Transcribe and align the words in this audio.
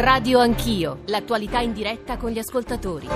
Radio 0.00 0.38
Anch'io, 0.38 1.00
l'attualità 1.08 1.60
in 1.60 1.74
diretta 1.74 2.16
con 2.16 2.30
gli 2.30 2.38
ascoltatori. 2.38 3.06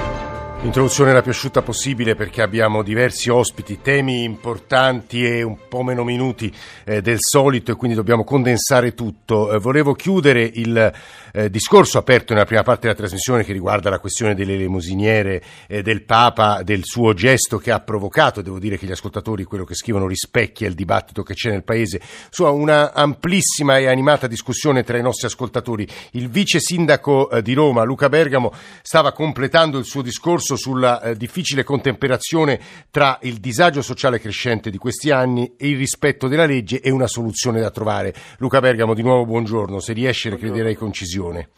L'introduzione 0.60 1.14
la 1.14 1.22
più 1.22 1.30
asciutta 1.30 1.62
possibile 1.62 2.14
perché 2.14 2.42
abbiamo 2.42 2.82
diversi 2.82 3.30
ospiti, 3.30 3.80
temi 3.80 4.22
importanti 4.22 5.24
e 5.24 5.42
un 5.42 5.56
po' 5.66 5.82
meno 5.82 6.04
minuti 6.04 6.52
eh, 6.84 7.00
del 7.00 7.16
solito 7.20 7.72
e 7.72 7.74
quindi 7.74 7.96
dobbiamo 7.96 8.22
condensare 8.22 8.92
tutto. 8.92 9.50
Eh, 9.50 9.58
volevo 9.58 9.94
chiudere 9.94 10.42
il 10.42 10.92
eh, 11.34 11.50
discorso 11.50 11.98
aperto 11.98 12.32
nella 12.32 12.44
prima 12.44 12.62
parte 12.62 12.82
della 12.82 12.94
trasmissione 12.94 13.42
che 13.42 13.52
riguarda 13.52 13.90
la 13.90 13.98
questione 13.98 14.34
delle 14.34 14.56
lemosiniere 14.56 15.42
eh, 15.66 15.82
del 15.82 16.04
Papa, 16.04 16.62
del 16.62 16.82
suo 16.84 17.12
gesto 17.12 17.58
che 17.58 17.72
ha 17.72 17.80
provocato, 17.80 18.40
devo 18.40 18.60
dire 18.60 18.78
che 18.78 18.86
gli 18.86 18.92
ascoltatori 18.92 19.42
quello 19.42 19.64
che 19.64 19.74
scrivono 19.74 20.06
rispecchia 20.06 20.68
il 20.68 20.74
dibattito 20.74 21.22
che 21.22 21.34
c'è 21.34 21.50
nel 21.50 21.64
Paese, 21.64 22.00
insomma 22.28 22.50
una 22.50 22.92
amplissima 22.92 23.78
e 23.78 23.88
animata 23.88 24.28
discussione 24.28 24.84
tra 24.84 24.96
i 24.96 25.02
nostri 25.02 25.26
ascoltatori. 25.26 25.86
Il 26.12 26.28
vice 26.28 26.60
sindaco 26.60 27.28
eh, 27.28 27.42
di 27.42 27.52
Roma, 27.52 27.82
Luca 27.82 28.08
Bergamo, 28.08 28.52
stava 28.82 29.12
completando 29.12 29.76
il 29.78 29.84
suo 29.84 30.02
discorso 30.02 30.54
sulla 30.54 31.02
eh, 31.02 31.16
difficile 31.16 31.64
contemperazione 31.64 32.60
tra 32.90 33.18
il 33.22 33.38
disagio 33.38 33.82
sociale 33.82 34.20
crescente 34.20 34.70
di 34.70 34.78
questi 34.78 35.10
anni 35.10 35.54
e 35.56 35.68
il 35.68 35.78
rispetto 35.78 36.28
della 36.28 36.46
legge 36.46 36.80
e 36.80 36.90
una 36.90 37.08
soluzione 37.08 37.60
da 37.60 37.70
trovare. 37.70 38.14
Luca 38.38 38.60
Bergamo, 38.60 38.94
di 38.94 39.02
nuovo 39.02 39.24
buongiorno, 39.24 39.80
se 39.80 39.92
riesce 39.92 40.30
le 40.30 40.38
chiederei 40.38 40.76
concisione. 41.24 41.48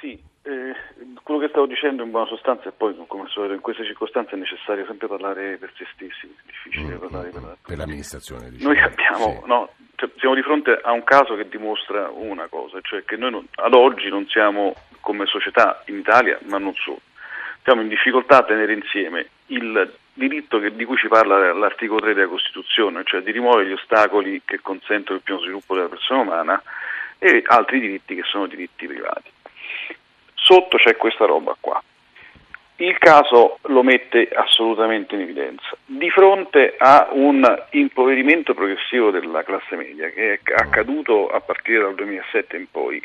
Sì, 0.00 0.18
eh, 0.42 0.74
quello 1.22 1.40
che 1.40 1.48
stavo 1.48 1.66
dicendo 1.66 2.02
in 2.02 2.10
buona 2.10 2.26
sostanza 2.26 2.68
e 2.68 2.72
poi 2.72 2.96
come 3.06 3.24
al 3.24 3.30
solito 3.30 3.54
in 3.54 3.60
queste 3.60 3.84
circostanze 3.84 4.32
è 4.32 4.38
necessario 4.38 4.86
sempre 4.86 5.08
parlare 5.08 5.56
per 5.56 5.72
se 5.76 5.86
stessi, 5.92 6.26
è 6.26 6.46
difficile 6.46 6.94
mm, 6.94 6.98
parlare 6.98 7.28
per, 7.30 7.56
per 7.66 7.76
l'amministrazione. 7.76 8.50
Diciamo. 8.50 8.72
Noi 8.72 8.82
abbiamo, 8.82 9.40
sì. 9.42 9.48
no, 9.48 9.70
cioè, 9.96 10.10
siamo 10.18 10.34
di 10.34 10.42
fronte 10.42 10.80
a 10.82 10.92
un 10.92 11.04
caso 11.04 11.34
che 11.36 11.48
dimostra 11.48 12.08
una 12.10 12.46
cosa, 12.48 12.80
cioè 12.82 13.04
che 13.04 13.16
noi 13.16 13.30
non, 13.30 13.46
ad 13.54 13.74
oggi 13.74 14.08
non 14.08 14.26
siamo 14.28 14.74
come 15.00 15.26
società 15.26 15.82
in 15.86 15.98
Italia, 15.98 16.38
ma 16.44 16.58
non 16.58 16.74
solo, 16.74 17.00
siamo 17.62 17.82
in 17.82 17.88
difficoltà 17.88 18.38
a 18.38 18.44
tenere 18.44 18.72
insieme 18.72 19.28
il 19.46 19.92
diritto 20.14 20.58
che, 20.58 20.74
di 20.74 20.84
cui 20.84 20.96
ci 20.96 21.08
parla 21.08 21.52
l'articolo 21.52 22.00
3 22.00 22.14
della 22.14 22.28
Costituzione, 22.28 23.02
cioè 23.04 23.22
di 23.22 23.30
rimuovere 23.30 23.68
gli 23.68 23.72
ostacoli 23.72 24.42
che 24.44 24.60
consentono 24.60 25.18
il 25.18 25.22
pieno 25.22 25.40
sviluppo 25.40 25.74
della 25.74 25.88
persona 25.88 26.22
umana 26.22 26.62
e 27.18 27.42
altri 27.46 27.80
diritti 27.80 28.14
che 28.14 28.22
sono 28.24 28.46
diritti 28.46 28.86
privati. 28.86 29.30
Sotto 30.34 30.76
c'è 30.76 30.96
questa 30.96 31.26
roba 31.26 31.56
qua. 31.60 31.82
Il 32.76 32.96
caso 32.98 33.58
lo 33.62 33.82
mette 33.82 34.28
assolutamente 34.32 35.16
in 35.16 35.22
evidenza. 35.22 35.76
Di 35.84 36.10
fronte 36.10 36.76
a 36.78 37.08
un 37.10 37.44
impoverimento 37.70 38.54
progressivo 38.54 39.10
della 39.10 39.42
classe 39.42 39.74
media 39.74 40.10
che 40.10 40.34
è 40.34 40.40
accaduto 40.54 41.28
a 41.28 41.40
partire 41.40 41.82
dal 41.82 41.96
2007 41.96 42.56
in 42.56 42.70
poi, 42.70 43.02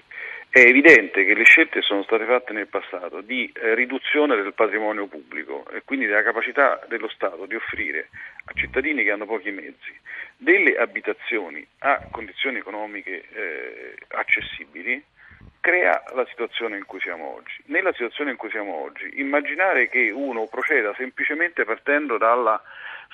è 0.53 0.59
evidente 0.59 1.25
che 1.25 1.33
le 1.33 1.45
scelte 1.45 1.81
sono 1.81 2.03
state 2.03 2.25
fatte 2.25 2.53
nel 2.53 2.67
passato 2.67 3.21
di 3.21 3.51
eh, 3.55 3.73
riduzione 3.73 4.35
del 4.35 4.53
patrimonio 4.53 5.07
pubblico 5.07 5.65
e 5.71 5.81
quindi 5.83 6.05
della 6.05 6.21
capacità 6.21 6.79
dello 6.87 7.09
Stato 7.09 7.47
di 7.47 7.55
offrire 7.55 8.09
a 8.45 8.51
cittadini 8.53 9.03
che 9.03 9.09
hanno 9.09 9.25
pochi 9.25 9.49
mezzi 9.49 9.91
delle 10.37 10.75
abitazioni 10.77 11.65
a 11.79 12.07
condizioni 12.11 12.59
economiche 12.59 13.23
eh, 13.33 13.95
accessibili 14.09 15.03
crea 15.59 16.03
la 16.13 16.25
situazione 16.29 16.77
in 16.77 16.85
cui 16.85 16.99
siamo 16.99 17.33
oggi. 17.33 17.55
Nella 17.65 17.91
situazione 17.93 18.29
in 18.29 18.37
cui 18.37 18.51
siamo 18.51 18.75
oggi, 18.75 19.09
immaginare 19.15 19.89
che 19.89 20.11
uno 20.11 20.45
proceda 20.45 20.93
semplicemente 20.95 21.63
partendo 21.63 22.19
dalla 22.19 22.61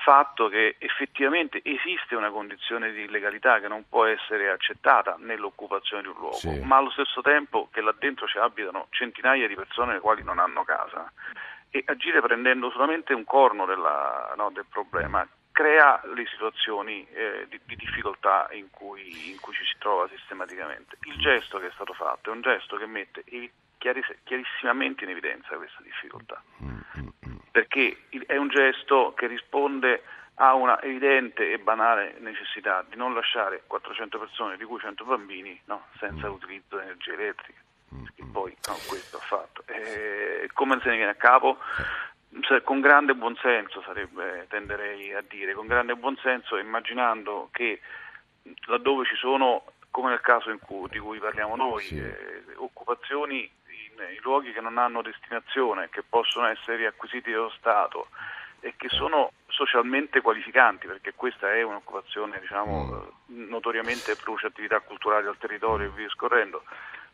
fatto 0.03 0.47
che 0.47 0.75
effettivamente 0.80 1.61
esiste 1.64 2.16
una 2.16 2.30
condizione 2.30 2.92
di 2.92 3.03
illegalità 3.03 3.59
che 3.59 3.67
non 3.67 3.86
può 3.88 4.05
essere 4.05 4.50
accettata 4.50 5.16
nell'occupazione 5.19 6.03
di 6.03 6.08
un 6.08 6.16
luogo, 6.16 6.36
sì. 6.36 6.59
ma 6.64 6.78
allo 6.78 6.89
stesso 6.92 7.22
tempo 7.22 7.69
che 7.72 7.81
là 7.81 7.94
dentro 7.97 8.27
ci 8.27 8.38
abitano 8.38 8.88
centinaia 8.92 9.47
di 9.47 9.55
persone 9.55 9.94
le 9.94 10.00
quali 10.00 10.23
non 10.23 10.39
hanno 10.39 10.64
casa 10.64 11.11
e 11.70 11.83
agire 11.86 12.22
prendendo 12.22 12.71
solamente 12.71 13.14
un 13.14 13.23
corno 13.23 13.65
della, 13.65 14.33
no, 14.36 14.49
del 14.52 14.65
problema 14.70 15.27
crea 15.52 16.02
le 16.14 16.26
situazioni 16.27 17.05
eh, 17.11 17.45
di, 17.49 17.60
di, 17.66 17.76
difficoltà 17.76 18.48
in 18.52 18.70
cui, 18.71 19.30
in 19.31 19.39
cui, 19.42 19.54
ci 19.54 19.66
si 19.66 19.76
trova 19.77 20.08
sistematicamente. 20.08 20.98
Il 21.02 21.20
gesto 21.20 21.60
che 21.60 21.67
è 21.67 21.71
stato 21.73 21.93
fatto 21.93 22.30
è 22.30 22.33
un 22.33 22.42
gesto 22.42 22.77
che 22.77 22.86
mette 22.86 23.23
chiarissimamente 24.23 25.04
in 25.04 25.10
evidenza 25.10 25.58
questa 25.58 25.81
difficoltà. 25.81 26.42
Mm, 27.49 27.55
mm, 27.55 27.58
mm. 27.58 27.67
Perché 27.67 27.98
è 28.26 28.37
un 28.37 28.49
gesto 28.49 29.14
che 29.15 29.27
risponde 29.27 30.04
a 30.42 30.54
una 30.54 30.82
evidente 30.82 31.52
e 31.52 31.60
banale 31.60 32.15
necessità 32.20 32.86
di 32.87 32.95
non 32.95 33.14
lasciare 33.14 33.64
400 33.67 34.20
persone, 34.20 34.58
di 34.58 34.64
cui 34.64 34.80
100 34.80 35.04
bambini, 35.04 35.60
no, 35.65 35.87
senza 35.99 36.27
l'utilizzo 36.27 36.77
di 36.77 36.83
energia 36.83 37.14
elettrica. 37.14 37.60
Perché 38.04 38.23
poi 38.32 38.55
no, 38.67 38.76
questo 38.87 39.17
ha 39.17 39.21
fatto. 39.21 39.64
E 39.65 40.49
come 40.54 40.80
se 40.82 40.89
ne 40.89 40.95
viene 40.95 41.11
a 41.11 41.15
capo? 41.15 41.58
Con 42.64 42.80
grande 42.80 43.15
buonsenso 43.15 43.81
sarebbe, 43.81 44.45
tenderei 44.49 45.14
a 45.14 45.23
dire, 45.27 45.54
con 45.54 45.67
grande 45.67 45.95
buonsenso 45.95 46.58
immaginando 46.58 47.49
che 47.52 47.81
laddove 48.67 49.05
ci 49.05 49.16
sono, 49.16 49.66
come 49.89 50.10
nel 50.10 50.21
caso 50.21 50.55
cui, 50.60 50.87
di 50.89 50.99
cui 50.99 51.20
parliamo 51.20 51.55
noi, 51.55 51.83
sì. 51.83 51.98
eh, 51.98 52.43
occupazioni 52.55 53.49
i 54.05 54.20
luoghi 54.21 54.52
che 54.52 54.61
non 54.61 54.77
hanno 54.77 55.02
destinazione, 55.02 55.89
che 55.89 56.04
possono 56.08 56.48
essere 56.48 56.77
riacquisiti 56.77 57.32
dallo 57.32 57.54
Stato 57.58 58.08
e 58.61 58.73
che 58.76 58.89
sono 58.89 59.32
socialmente 59.48 60.21
qualificanti, 60.21 60.87
perché 60.87 61.14
questa 61.15 61.54
è 61.54 61.61
un'occupazione 61.61 62.39
diciamo, 62.39 63.11
mm. 63.32 63.49
notoriamente 63.49 64.15
produce 64.15 64.48
attività 64.48 64.80
culturali 64.80 65.27
al 65.27 65.37
territorio 65.37 65.87
e 65.87 65.92
via 65.92 66.05
discorrendo, 66.05 66.64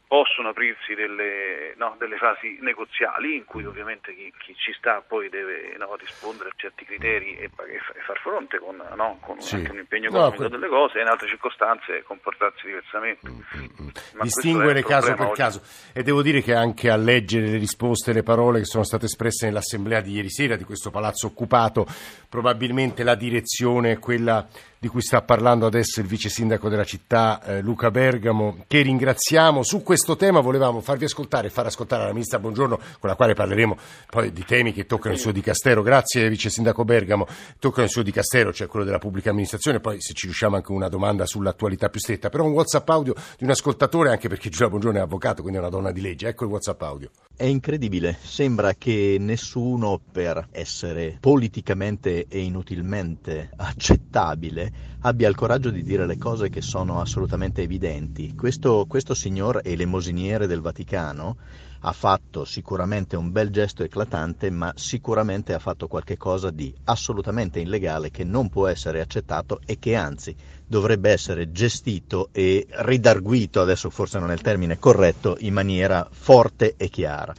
possono 0.08 0.50
aprirsi 0.50 0.94
delle, 0.94 1.74
no, 1.78 1.96
delle, 1.98 2.18
fasi 2.18 2.58
negoziali 2.62 3.36
in 3.36 3.46
cui 3.46 3.66
ovviamente 3.66 4.14
chi, 4.14 4.32
chi 4.38 4.56
ci 4.56 4.72
sta 4.74 5.04
poi 5.06 5.30
deve 5.30 5.76
no, 5.78 5.96
rispondere 5.96 6.50
a 6.50 6.54
certi 6.56 6.86
criteri 6.86 7.38
e, 7.38 7.46
e 7.46 7.80
far 8.06 8.18
fronte 8.20 8.60
con, 8.60 8.76
no, 8.96 9.18
con 9.22 9.42
sì. 9.42 9.56
un 9.56 9.78
impegno 9.78 10.10
economico 10.10 10.44
que- 10.44 10.50
delle 10.50 10.68
cose 10.68 11.00
e 11.00 11.02
in 11.02 11.08
altre 11.08 11.28
circostanze 11.28 12.04
comportarsi 12.04 12.68
diversamente. 12.68 13.30
Mm-hmm. 13.30 13.90
Distinguere 14.22 14.84
caso 14.84 15.14
per 15.14 15.28
oggi. 15.28 15.42
caso. 15.42 15.62
E 15.92 16.04
devo 16.04 16.22
dire 16.22 16.42
che 16.42 16.54
anche 16.54 16.90
a 16.90 16.96
leggere 16.96 17.48
le 17.48 17.58
risposte, 17.58 18.14
le 18.14 18.24
parole 18.24 18.60
che 18.60 18.66
sono 18.66 18.84
state 18.84 19.06
espresse 19.06 19.48
nell'assemblea 19.48 20.02
di 20.02 20.14
ieri 20.14 20.30
sera 20.30 20.56
di 20.56 20.64
questo 20.64 20.92
palazzo 20.92 21.28
occupato, 21.28 21.86
probabilmente 22.30 23.04
la 23.04 23.16
direzione 23.16 23.94
è 23.94 24.00
quella 24.00 24.48
di 24.86 24.92
cui 24.92 25.02
sta 25.02 25.24
parlando 25.24 25.66
adesso 25.66 26.00
il 26.00 26.06
vice 26.06 26.30
sindaco 26.30 26.70
della 26.70 26.84
città 26.84 27.42
eh, 27.44 27.62
Luca 27.62 27.90
Bergamo, 27.90 28.66
che 28.68 28.82
ringraziamo. 28.82 29.64
Su 29.64 29.82
questo 29.82 30.16
tema 30.16 30.42
volevamo 30.42 30.80
farvi 30.80 31.06
ascoltare 31.06 31.48
e 31.48 31.50
far 31.50 31.66
ascoltare 31.66 32.04
la 32.04 32.12
ministra 32.12 32.38
Buongiorno, 32.38 32.78
con 33.00 33.10
la 33.10 33.16
quale 33.16 33.34
parleremo 33.34 33.76
poi 34.12 34.32
di 34.32 34.46
temi 34.46 34.74
che 34.74 34.86
toccano 34.86 35.16
il 35.16 35.20
suo 35.20 35.32
dicastero. 35.32 35.82
Grazie 35.82 36.30
vice 36.30 36.52
sindaco 36.52 36.86
Bergamo, 36.86 37.26
toccano 37.58 37.86
il 37.86 37.90
suo 37.90 38.04
dicastero, 38.04 38.54
cioè 38.54 38.68
quello 38.68 38.86
della 38.86 39.00
pubblica 39.00 39.32
amministrazione, 39.32 39.80
poi 39.80 40.00
se 40.00 40.14
ci 40.14 40.28
riusciamo 40.28 40.56
anche 40.56 40.72
una 40.72 40.88
domanda 40.88 41.26
sull'attualità 41.26 41.90
più 41.90 42.00
stretta. 42.00 42.30
Però 42.30 42.44
un 42.44 42.52
WhatsApp 42.52 42.88
audio 42.88 43.16
di 43.40 43.44
un 43.44 43.50
ascoltatore, 43.50 44.12
anche 44.12 44.30
perché 44.30 44.50
Giulia 44.50 44.70
Buongiorno 44.70 45.00
è 45.00 45.02
avvocato, 45.02 45.42
quindi 45.42 45.58
è 45.58 45.62
una 45.62 45.72
donna 45.72 45.92
di 45.92 46.02
legge. 46.02 46.28
Ecco 46.28 46.44
il 46.44 46.52
WhatsApp 46.52 46.82
audio. 46.84 47.10
È 47.36 47.44
incredibile, 47.44 48.16
sembra 48.22 48.76
che 48.76 49.18
nessuno 49.20 50.00
per 50.12 50.48
essere 50.52 51.18
politicamente 51.20 52.28
e 52.30 52.40
inutilmente 52.42 53.50
accettabile 53.56 54.75
abbia 55.02 55.30
il 55.30 55.36
coraggio 55.36 55.70
di 55.70 55.84
dire 55.84 56.06
le 56.06 56.18
cose 56.18 56.50
che 56.50 56.62
sono 56.62 57.00
assolutamente 57.00 57.62
evidenti. 57.62 58.34
Questo, 58.36 58.86
questo 58.88 59.14
signor 59.14 59.62
elemosiniere 59.64 60.48
del 60.48 60.62
Vaticano 60.62 61.38
ha 61.82 61.92
fatto 61.92 62.46
sicuramente 62.46 63.16
un 63.16 63.32
bel 63.32 63.52
gesto 63.52 63.84
eclatante, 63.84 64.50
ma 64.50 64.74
sicuramente 64.76 65.54
ha 65.54 65.60
fatto 65.60 65.88
qualcosa 65.88 66.50
di 66.50 66.74
assolutamente 66.86 67.60
illegale 67.60 68.10
che 68.10 68.24
non 68.24 68.50
può 68.50 68.66
essere 68.68 69.02
accettato 69.02 69.62
e 69.66 69.78
che 69.78 69.96
anzi 69.96 70.36
dovrebbe 70.66 71.12
essere 71.12 71.52
gestito 71.52 72.30
e 72.32 72.66
ridarguito, 72.68 73.62
adesso 73.62 73.92
forse 73.92 74.18
non 74.18 74.32
è 74.32 74.34
il 74.34 74.42
termine 74.42 74.80
corretto, 74.80 75.38
in 75.40 75.54
maniera 75.54 76.08
forte 76.10 76.74
e 76.78 76.90
chiara. 76.90 77.34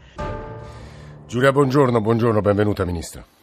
Giulia, 1.26 1.50
buongiorno, 1.50 2.00
buongiorno, 2.00 2.40
benvenuta 2.40 2.84
Ministro. 2.84 3.35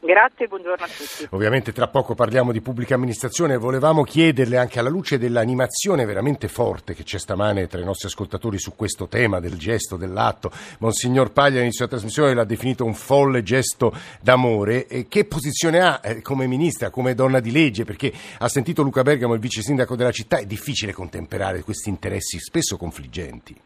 Grazie, 0.00 0.46
buongiorno 0.46 0.84
a 0.84 0.88
tutti. 0.88 1.26
Ovviamente 1.30 1.72
tra 1.72 1.88
poco 1.88 2.14
parliamo 2.14 2.52
di 2.52 2.60
pubblica 2.60 2.94
amministrazione, 2.94 3.56
volevamo 3.56 4.04
chiederle 4.04 4.56
anche 4.56 4.78
alla 4.78 4.88
luce 4.88 5.18
dell'animazione 5.18 6.04
veramente 6.04 6.46
forte 6.46 6.94
che 6.94 7.02
c'è 7.02 7.18
stamane 7.18 7.66
tra 7.66 7.80
i 7.80 7.84
nostri 7.84 8.06
ascoltatori 8.06 8.60
su 8.60 8.76
questo 8.76 9.08
tema 9.08 9.40
del 9.40 9.58
gesto, 9.58 9.96
dell'atto. 9.96 10.52
Monsignor 10.78 11.32
Paglia 11.32 11.56
all'inizio 11.56 11.84
della 11.84 11.98
trasmissione 11.98 12.32
l'ha 12.32 12.44
definito 12.44 12.84
un 12.84 12.94
folle 12.94 13.42
gesto 13.42 13.92
d'amore. 14.20 14.86
E 14.86 15.08
che 15.08 15.24
posizione 15.24 15.80
ha 15.80 16.00
eh, 16.02 16.22
come 16.22 16.46
ministra, 16.46 16.90
come 16.90 17.14
donna 17.14 17.40
di 17.40 17.50
legge? 17.50 17.84
Perché 17.84 18.12
ha 18.38 18.48
sentito 18.48 18.82
Luca 18.82 19.02
Bergamo, 19.02 19.34
il 19.34 19.40
vice 19.40 19.62
sindaco 19.62 19.96
della 19.96 20.12
città, 20.12 20.38
è 20.38 20.46
difficile 20.46 20.92
contemperare 20.92 21.62
questi 21.62 21.88
interessi 21.88 22.38
spesso 22.38 22.76
confliggenti. 22.76 23.60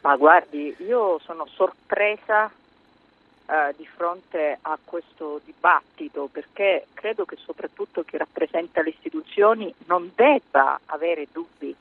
Ma 0.00 0.16
guardi, 0.16 0.74
io 0.80 1.20
sono 1.20 1.46
sorpresa 1.54 2.50
eh, 3.46 3.74
di 3.76 3.86
fronte 3.86 4.58
a 4.62 4.78
questo 4.82 5.40
dibattito 5.44 6.28
perché 6.30 6.86
credo 6.94 7.24
che 7.24 7.36
soprattutto 7.36 8.02
chi 8.02 8.16
rappresenta 8.16 8.82
le 8.82 8.90
istituzioni 8.90 9.72
non 9.86 10.10
debba 10.14 10.80
avere 10.86 11.26
dubbi 11.30 11.74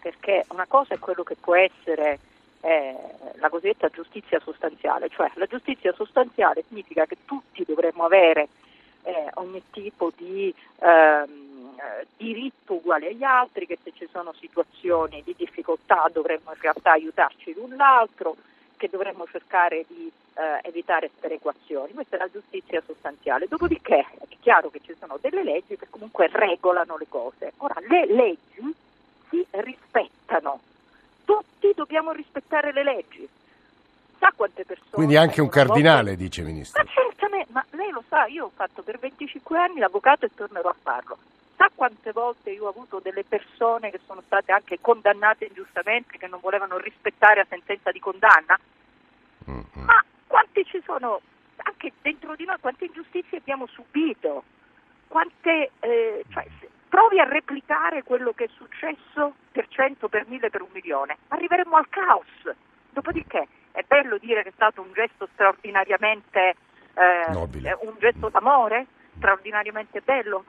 perché 0.00 0.44
una 0.48 0.66
cosa 0.66 0.94
è 0.94 0.98
quello 0.98 1.22
che 1.22 1.36
può 1.36 1.54
essere 1.54 2.18
eh, 2.60 2.96
la 3.34 3.48
cosiddetta 3.48 3.88
giustizia 3.88 4.40
sostanziale, 4.40 5.08
cioè 5.08 5.30
la 5.34 5.46
giustizia 5.46 5.92
sostanziale 5.92 6.64
significa 6.66 7.06
che 7.06 7.18
tutti 7.24 7.64
dovremmo 7.66 8.04
avere 8.04 8.48
eh, 9.02 9.30
ogni 9.34 9.62
tipo 9.70 10.12
di 10.16 10.52
ehm, 10.80 11.48
diritto 12.16 12.74
uguale 12.74 13.08
agli 13.08 13.22
altri, 13.22 13.66
che 13.66 13.78
se 13.82 13.92
ci 13.94 14.08
sono 14.10 14.32
situazioni 14.34 15.22
di 15.24 15.34
difficoltà 15.36 16.08
dovremmo 16.12 16.50
in 16.52 16.60
realtà 16.60 16.92
aiutarci 16.92 17.54
l'un 17.54 17.76
l'altro, 17.76 18.36
che 18.76 18.88
dovremmo 18.88 19.26
cercare 19.30 19.84
di 19.86 20.10
eh, 20.38 20.68
evitare 20.68 21.10
sperequazioni. 21.16 21.92
Questa 21.92 22.16
è 22.16 22.18
la 22.18 22.30
giustizia 22.30 22.80
sostanziale. 22.86 23.46
Dopodiché 23.48 24.06
è 24.18 24.36
chiaro 24.40 24.70
che 24.70 24.80
ci 24.84 24.94
sono 24.98 25.18
delle 25.20 25.42
leggi 25.42 25.76
che 25.76 25.88
comunque 25.90 26.28
regolano 26.32 26.96
le 26.96 27.06
cose. 27.08 27.52
Ora, 27.58 27.74
le 27.88 28.06
leggi 28.06 28.74
si 29.28 29.44
rispettano. 29.50 30.60
Tutti 31.24 31.72
dobbiamo 31.74 32.12
rispettare 32.12 32.72
le 32.72 32.84
leggi. 32.84 33.28
Sa 34.18 34.32
quante 34.34 34.64
persone... 34.64 34.90
Quindi 34.90 35.16
anche 35.16 35.40
un 35.40 35.48
cardinale, 35.48 36.10
volta... 36.10 36.22
dice 36.22 36.42
Ministro. 36.42 36.82
Ma 36.82 36.90
certamente, 36.90 37.52
ma 37.52 37.64
lei 37.70 37.90
lo 37.90 38.02
sa, 38.08 38.26
io 38.26 38.46
ho 38.46 38.52
fatto 38.54 38.82
per 38.82 38.98
25 38.98 39.58
anni 39.58 39.78
l'avvocato 39.80 40.24
e 40.24 40.30
tornerò 40.34 40.68
a 40.68 40.76
farlo. 40.80 41.18
Sa 41.56 41.68
quante 41.74 42.12
volte 42.12 42.50
io 42.50 42.66
ho 42.66 42.68
avuto 42.68 43.00
delle 43.00 43.24
persone 43.24 43.90
che 43.90 44.00
sono 44.06 44.22
state 44.24 44.52
anche 44.52 44.78
condannate 44.80 45.46
ingiustamente, 45.46 46.16
che 46.16 46.28
non 46.28 46.38
volevano 46.40 46.78
rispettare 46.78 47.40
la 47.40 47.46
sentenza 47.48 47.90
di 47.90 47.98
condanna? 47.98 48.58
Mm-hmm. 49.50 49.84
Ma 49.84 50.04
quanti 50.38 50.64
ci 50.66 50.80
sono, 50.84 51.20
anche 51.56 51.92
dentro 52.00 52.36
di 52.36 52.44
noi, 52.44 52.58
quante 52.60 52.84
ingiustizie 52.84 53.38
abbiamo 53.38 53.66
subito? 53.66 54.44
Quante, 55.08 55.72
eh, 55.80 56.24
cioè, 56.30 56.46
provi 56.88 57.18
a 57.18 57.24
replicare 57.24 58.04
quello 58.04 58.32
che 58.32 58.44
è 58.44 58.48
successo 58.54 59.34
per 59.50 59.66
cento, 59.68 60.08
per 60.08 60.26
mille, 60.28 60.48
per 60.48 60.62
un 60.62 60.68
milione. 60.72 61.18
Arriveremo 61.28 61.74
al 61.74 61.88
caos. 61.88 62.54
Dopodiché 62.90 63.48
è 63.72 63.82
bello 63.84 64.16
dire 64.18 64.44
che 64.44 64.50
è 64.50 64.52
stato 64.54 64.80
un 64.80 64.92
gesto 64.92 65.28
straordinariamente 65.32 66.54
eh, 66.94 67.32
un 67.80 67.96
gesto 67.98 68.28
d'amore, 68.28 68.86
straordinariamente 69.16 70.00
bello. 70.02 70.44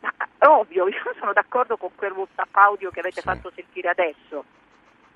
Ma, 0.00 0.12
ovvio, 0.50 0.84
io 0.88 1.14
sono 1.18 1.32
d'accordo 1.32 1.78
con 1.78 1.94
quel 1.94 2.12
WhatsApp 2.12 2.54
audio 2.56 2.90
che 2.90 3.00
avete 3.00 3.22
sì. 3.22 3.26
fatto 3.26 3.50
sentire 3.54 3.88
adesso. 3.88 4.44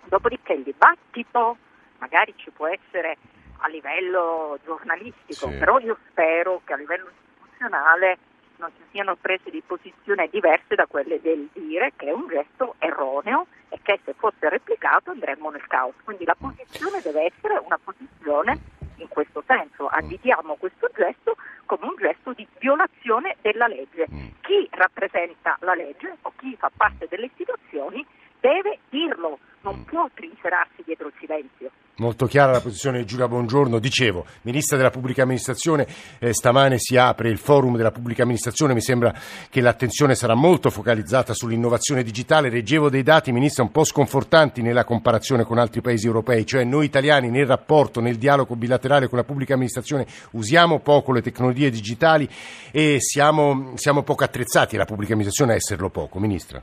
Dopodiché 0.04 0.54
il 0.54 0.62
dibattito 0.62 1.58
magari 1.98 2.32
ci 2.36 2.50
può 2.50 2.66
essere 2.66 3.18
a 3.64 3.68
livello 3.68 4.58
giornalistico, 4.62 5.48
sì. 5.48 5.56
però 5.56 5.78
io 5.78 5.96
spero 6.10 6.60
che 6.64 6.74
a 6.74 6.76
livello 6.76 7.08
istituzionale 7.08 8.18
non 8.56 8.70
ci 8.76 8.82
siano 8.90 9.16
prese 9.16 9.50
di 9.50 9.62
posizione 9.66 10.28
diverse 10.28 10.74
da 10.74 10.86
quelle 10.86 11.20
del 11.20 11.48
dire 11.52 11.92
che 11.96 12.06
è 12.06 12.12
un 12.12 12.28
gesto 12.28 12.74
erroneo 12.78 13.46
e 13.70 13.78
che 13.82 13.98
se 14.04 14.14
fosse 14.16 14.48
replicato 14.48 15.10
andremmo 15.10 15.50
nel 15.50 15.66
caos. 15.66 15.94
Quindi 16.04 16.24
la 16.24 16.36
posizione 16.38 17.00
deve 17.00 17.32
essere 17.32 17.56
una 17.56 17.78
posizione 17.82 18.58
in 18.96 19.08
questo 19.08 19.42
senso, 19.46 19.88
additiamo 19.88 20.54
questo 20.54 20.88
gesto 20.94 21.36
come 21.64 21.86
un 21.86 21.96
gesto 21.96 22.32
di 22.32 22.46
violazione 22.58 23.36
della 23.40 23.66
legge. 23.66 24.06
Mm. 24.12 24.26
Chi 24.42 24.68
rappresenta 24.70 25.56
la 25.60 25.74
legge 25.74 26.18
o 26.22 26.32
chi 26.36 26.54
fa 26.56 26.70
parte 26.74 27.06
delle 27.08 27.26
istituzioni 27.26 28.06
deve 28.38 28.78
dirlo, 28.90 29.38
non 29.64 29.84
può 29.84 30.08
trincerarsi 30.14 30.82
dietro 30.84 31.08
il 31.08 31.14
silenzio. 31.18 31.70
Molto 31.96 32.26
chiara 32.26 32.50
la 32.50 32.60
posizione 32.60 32.98
di 32.98 33.06
Giulia 33.06 33.28
Bongiorno. 33.28 33.78
Dicevo, 33.78 34.26
Ministra 34.42 34.76
della 34.76 34.90
Pubblica 34.90 35.22
Amministrazione, 35.22 35.86
eh, 36.18 36.34
stamane 36.34 36.76
si 36.78 36.96
apre 36.96 37.28
il 37.30 37.38
forum 37.38 37.76
della 37.76 37.92
Pubblica 37.92 38.22
Amministrazione, 38.22 38.74
mi 38.74 38.80
sembra 38.80 39.14
che 39.48 39.60
l'attenzione 39.60 40.16
sarà 40.16 40.34
molto 40.34 40.70
focalizzata 40.70 41.32
sull'innovazione 41.34 42.02
digitale. 42.02 42.48
Reggevo 42.48 42.90
dei 42.90 43.04
dati, 43.04 43.30
Ministra, 43.30 43.62
un 43.62 43.70
po' 43.70 43.84
sconfortanti 43.84 44.60
nella 44.60 44.84
comparazione 44.84 45.44
con 45.44 45.58
altri 45.58 45.82
paesi 45.82 46.06
europei, 46.06 46.44
cioè 46.44 46.64
noi 46.64 46.86
italiani 46.86 47.30
nel 47.30 47.46
rapporto, 47.46 48.00
nel 48.00 48.16
dialogo 48.16 48.56
bilaterale 48.56 49.08
con 49.08 49.18
la 49.18 49.24
Pubblica 49.24 49.54
Amministrazione 49.54 50.04
usiamo 50.32 50.80
poco 50.80 51.12
le 51.12 51.22
tecnologie 51.22 51.70
digitali 51.70 52.28
e 52.72 52.96
siamo, 52.98 53.72
siamo 53.76 54.02
poco 54.02 54.24
attrezzati, 54.24 54.76
la 54.76 54.84
Pubblica 54.84 55.12
Amministrazione 55.12 55.52
a 55.52 55.56
esserlo 55.56 55.90
poco. 55.90 56.18
Ministra. 56.18 56.60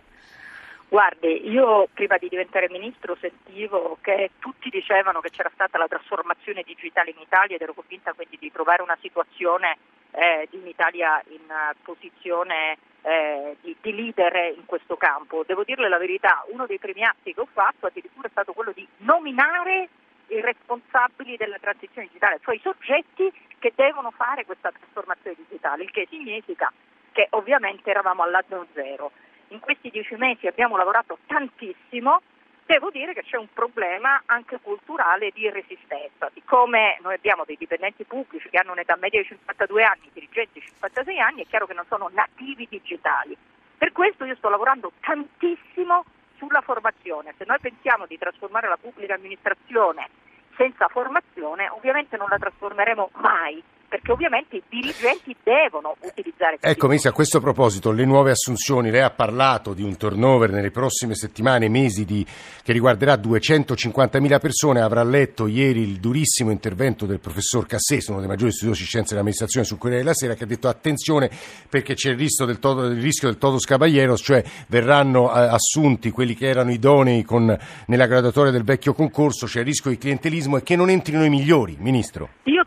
Guardi, 0.91 1.49
io 1.49 1.87
prima 1.93 2.17
di 2.17 2.27
diventare 2.27 2.67
ministro 2.69 3.15
sentivo 3.15 3.97
che 4.01 4.31
tutti 4.39 4.69
dicevano 4.69 5.21
che 5.21 5.29
c'era 5.29 5.49
stata 5.53 5.77
la 5.77 5.87
trasformazione 5.87 6.63
digitale 6.63 7.11
in 7.11 7.21
Italia 7.21 7.55
ed 7.55 7.61
ero 7.61 7.73
convinta 7.73 8.11
quindi 8.11 8.37
di 8.37 8.51
trovare 8.51 8.81
una 8.81 8.97
situazione 8.99 9.77
eh, 10.11 10.49
di 10.51 10.57
un'Italia 10.57 11.23
in 11.29 11.47
posizione 11.81 12.77
eh, 13.03 13.55
di, 13.61 13.73
di, 13.79 13.95
leader 13.95 14.53
in 14.53 14.65
questo 14.65 14.97
campo. 14.97 15.45
Devo 15.47 15.63
dirle 15.63 15.87
la 15.87 15.97
verità, 15.97 16.43
uno 16.49 16.65
dei 16.65 16.77
primi 16.77 17.05
atti 17.05 17.33
che 17.33 17.39
ho 17.39 17.47
fatto 17.49 17.85
addirittura 17.85 18.27
è 18.27 18.31
stato 18.31 18.51
quello 18.51 18.73
di 18.73 18.85
nominare 18.97 19.87
i 20.27 20.41
responsabili 20.41 21.37
della 21.37 21.57
transizione 21.61 22.07
digitale, 22.07 22.39
cioè 22.43 22.55
i 22.55 22.61
soggetti 22.61 23.31
che 23.59 23.71
devono 23.73 24.11
fare 24.11 24.43
questa 24.43 24.71
trasformazione 24.71 25.37
digitale, 25.37 25.83
il 25.83 25.91
che 25.91 26.05
significa 26.09 26.69
che 27.13 27.27
ovviamente 27.29 27.89
eravamo 27.89 28.23
all'anno 28.23 28.67
zero 28.73 29.11
in 29.51 29.59
questi 29.59 29.89
dieci 29.89 30.15
mesi 30.15 30.47
abbiamo 30.47 30.77
lavorato 30.77 31.19
tantissimo, 31.25 32.21
devo 32.65 32.89
dire 32.89 33.13
che 33.13 33.23
c'è 33.23 33.37
un 33.37 33.47
problema 33.53 34.21
anche 34.25 34.59
culturale 34.61 35.31
di 35.33 35.49
resistenza. 35.49 36.29
Siccome 36.33 36.97
noi 37.01 37.15
abbiamo 37.15 37.43
dei 37.45 37.57
dipendenti 37.57 38.03
pubblici 38.05 38.49
che 38.49 38.57
hanno 38.57 38.71
un'età 38.71 38.95
media 38.97 39.21
di 39.21 39.27
52 39.27 39.83
anni, 39.83 40.09
dirigenti 40.13 40.59
di 40.59 40.65
56 40.65 41.19
anni, 41.19 41.41
è 41.43 41.47
chiaro 41.47 41.67
che 41.67 41.73
non 41.73 41.85
sono 41.87 42.09
nativi 42.13 42.67
digitali. 42.69 43.37
Per 43.77 43.91
questo 43.91 44.25
io 44.25 44.35
sto 44.35 44.49
lavorando 44.49 44.91
tantissimo 45.01 46.05
sulla 46.37 46.61
formazione. 46.61 47.33
Se 47.37 47.43
noi 47.45 47.59
pensiamo 47.59 48.05
di 48.05 48.17
trasformare 48.17 48.67
la 48.67 48.77
pubblica 48.77 49.15
amministrazione 49.15 50.09
senza 50.55 50.87
formazione, 50.87 51.67
ovviamente 51.69 52.17
non 52.17 52.27
la 52.29 52.37
trasformeremo 52.37 53.09
mai 53.15 53.61
perché 54.01 54.11
ovviamente 54.11 54.55
i 54.57 54.63
dirigenti 54.67 55.35
devono 55.43 55.95
utilizzare 55.99 56.57
questo. 56.57 56.67
Ecco, 56.67 56.87
Misi, 56.87 57.07
a 57.07 57.11
questo 57.11 57.39
proposito, 57.39 57.91
le 57.91 58.05
nuove 58.05 58.31
assunzioni, 58.31 58.89
lei 58.89 59.01
ha 59.01 59.11
parlato 59.11 59.73
di 59.73 59.83
un 59.83 59.95
turnover 59.95 60.49
nelle 60.49 60.71
prossime 60.71 61.13
settimane 61.13 61.69
mesi 61.69 62.03
di, 62.03 62.25
che 62.63 62.73
riguarderà 62.73 63.13
250.000 63.13 64.39
persone, 64.39 64.81
avrà 64.81 65.03
letto 65.03 65.45
ieri 65.45 65.81
il 65.81 65.99
durissimo 65.99 66.49
intervento 66.49 67.05
del 67.05 67.19
professor 67.19 67.67
Cassese, 67.67 68.11
uno 68.11 68.19
dei 68.19 68.29
maggiori 68.29 68.51
studiosi 68.51 68.81
di 68.81 68.87
scienze 68.87 69.09
dell'amministrazione 69.09 69.65
sul 69.65 69.77
Corriere 69.77 70.01
della 70.01 70.15
Sera, 70.15 70.33
che 70.33 70.43
ha 70.43 70.47
detto 70.47 70.67
attenzione 70.67 71.29
perché 71.69 71.93
c'è 71.93 72.09
il 72.09 72.17
rischio 72.17 72.45
del 72.45 72.57
todo, 72.57 72.85
il 72.85 72.99
rischio 72.99 73.27
del 73.27 73.37
todos 73.37 73.65
caballeros, 73.65 74.21
cioè 74.21 74.43
verranno 74.67 75.29
eh, 75.29 75.39
assunti 75.39 76.09
quelli 76.09 76.33
che 76.33 76.47
erano 76.47 76.71
idonei 76.71 77.23
con, 77.23 77.55
nella 77.85 78.07
graduatoria 78.07 78.51
del 78.51 78.63
vecchio 78.63 78.93
concorso, 78.93 79.45
c'è 79.45 79.59
il 79.59 79.65
rischio 79.65 79.91
di 79.91 79.97
clientelismo 79.97 80.57
e 80.57 80.63
che 80.63 80.75
non 80.75 80.89
entrino 80.89 81.23
i 81.23 81.29
migliori, 81.29 81.77
Ministro. 81.79 82.29
Io 82.43 82.65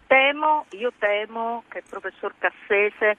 io 0.70 0.92
temo 0.98 1.64
che 1.68 1.78
il 1.78 1.84
professor 1.88 2.34
Cassese 2.38 3.16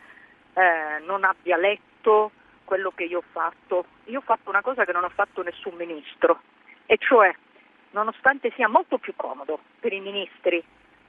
eh, 0.54 1.00
non 1.06 1.24
abbia 1.24 1.58
letto 1.58 2.32
quello 2.64 2.92
che 2.92 3.04
io 3.04 3.20
ho 3.20 3.24
fatto. 3.32 3.86
Io 4.06 4.20
ho 4.20 4.24
fatto 4.24 4.50
una 4.50 4.62
cosa 4.62 4.86
che 4.86 4.92
non 4.92 5.04
ha 5.04 5.10
fatto 5.10 5.42
nessun 5.44 5.76
ministro, 5.76 6.42
e 6.86 6.98
cioè, 6.98 7.34
nonostante 7.92 8.52
sia 8.56 8.68
molto 8.68 8.98
più 8.98 9.14
comodo 9.16 9.60
per 9.80 9.94
i 9.94 10.00
ministri 10.00 10.64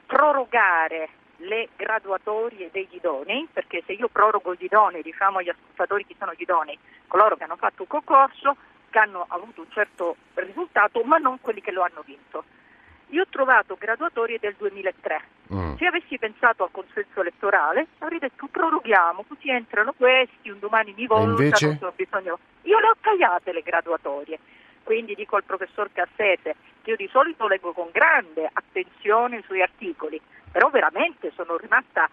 prorogare 0.06 1.08
le 1.38 1.68
graduatorie 1.76 2.70
degli 2.70 2.94
idonei, 2.94 3.48
perché 3.52 3.82
se 3.84 3.92
io 3.92 4.08
prorogo 4.08 4.54
gli 4.54 4.64
idonei, 4.64 5.02
diciamo 5.02 5.38
agli 5.38 5.50
ascoltatori 5.50 6.06
chi 6.06 6.16
sono 6.18 6.32
gli 6.32 6.42
idonei, 6.42 6.78
coloro 7.06 7.36
che 7.36 7.44
hanno 7.44 7.56
fatto 7.56 7.82
un 7.82 7.88
concorso, 7.88 8.56
che 8.88 8.98
hanno 8.98 9.26
avuto 9.28 9.60
un 9.60 9.70
certo 9.70 10.16
risultato, 10.34 11.02
ma 11.02 11.18
non 11.18 11.40
quelli 11.40 11.60
che 11.60 11.72
lo 11.72 11.82
hanno 11.82 12.02
vinto. 12.04 12.44
Io 13.10 13.22
ho 13.22 13.26
trovato 13.30 13.76
graduatorie 13.78 14.38
del 14.40 14.54
2003. 14.58 15.22
Mm. 15.54 15.76
Se 15.76 15.86
avessi 15.86 16.18
pensato 16.18 16.64
al 16.64 16.70
consenso 16.72 17.20
elettorale, 17.20 17.86
avrei 17.98 18.18
detto 18.18 18.48
proroghiamo, 18.50 19.24
così 19.28 19.50
entrano 19.50 19.92
questi, 19.96 20.50
un 20.50 20.58
domani 20.58 20.92
mi 20.96 21.06
voltano, 21.06 21.42
invece... 21.42 21.78
bisogno... 21.94 22.38
Io 22.62 22.78
le 22.80 22.88
ho 22.88 22.96
tagliate 23.00 23.52
le 23.52 23.62
graduatorie. 23.62 24.38
Quindi 24.82 25.14
dico 25.14 25.36
al 25.36 25.44
professor 25.44 25.90
Cassese 25.92 26.54
che 26.82 26.90
io 26.90 26.96
di 26.96 27.08
solito 27.10 27.48
leggo 27.48 27.72
con 27.72 27.88
grande 27.90 28.48
attenzione 28.52 29.38
i 29.38 29.42
suoi 29.42 29.62
articoli, 29.62 30.20
però 30.50 30.70
veramente 30.70 31.32
sono 31.34 31.56
rimasta 31.56 32.08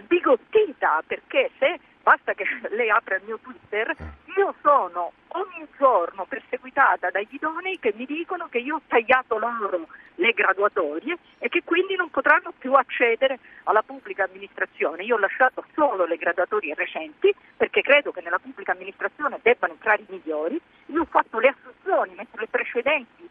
sbigottita 0.00 1.02
perché 1.06 1.50
se 1.58 1.78
basta 2.08 2.32
che 2.32 2.44
lei 2.72 2.88
apra 2.88 3.16
il 3.16 3.22
mio 3.24 3.38
Twitter, 3.38 3.94
io 4.36 4.54
sono 4.62 5.12
ogni 5.28 5.66
giorno 5.76 6.24
perseguitata 6.24 7.10
dagli 7.10 7.34
idonei 7.34 7.78
che 7.78 7.92
mi 7.94 8.06
dicono 8.06 8.48
che 8.48 8.58
io 8.58 8.76
ho 8.76 8.82
tagliato 8.86 9.36
loro 9.36 9.88
le 10.14 10.32
graduatorie 10.32 11.18
e 11.38 11.48
che 11.50 11.62
quindi 11.64 11.96
non 11.96 12.08
potranno 12.08 12.54
più 12.56 12.72
accedere 12.72 13.38
alla 13.64 13.82
pubblica 13.82 14.24
amministrazione. 14.24 15.02
Io 15.02 15.16
ho 15.16 15.18
lasciato 15.18 15.64
solo 15.74 16.06
le 16.06 16.16
graduatorie 16.16 16.74
recenti 16.74 17.32
perché 17.56 17.82
credo 17.82 18.10
che 18.10 18.22
nella 18.22 18.38
pubblica 18.38 18.72
amministrazione 18.72 19.38
debbano 19.42 19.74
entrare 19.74 20.00
i 20.00 20.06
migliori. 20.08 20.58
Io 20.86 21.02
ho 21.02 21.08
fatto 21.10 21.38
le 21.38 21.48
assunzioni 21.48 22.14
mentre 22.14 22.40
le 22.40 22.48
precedenti 22.48 23.28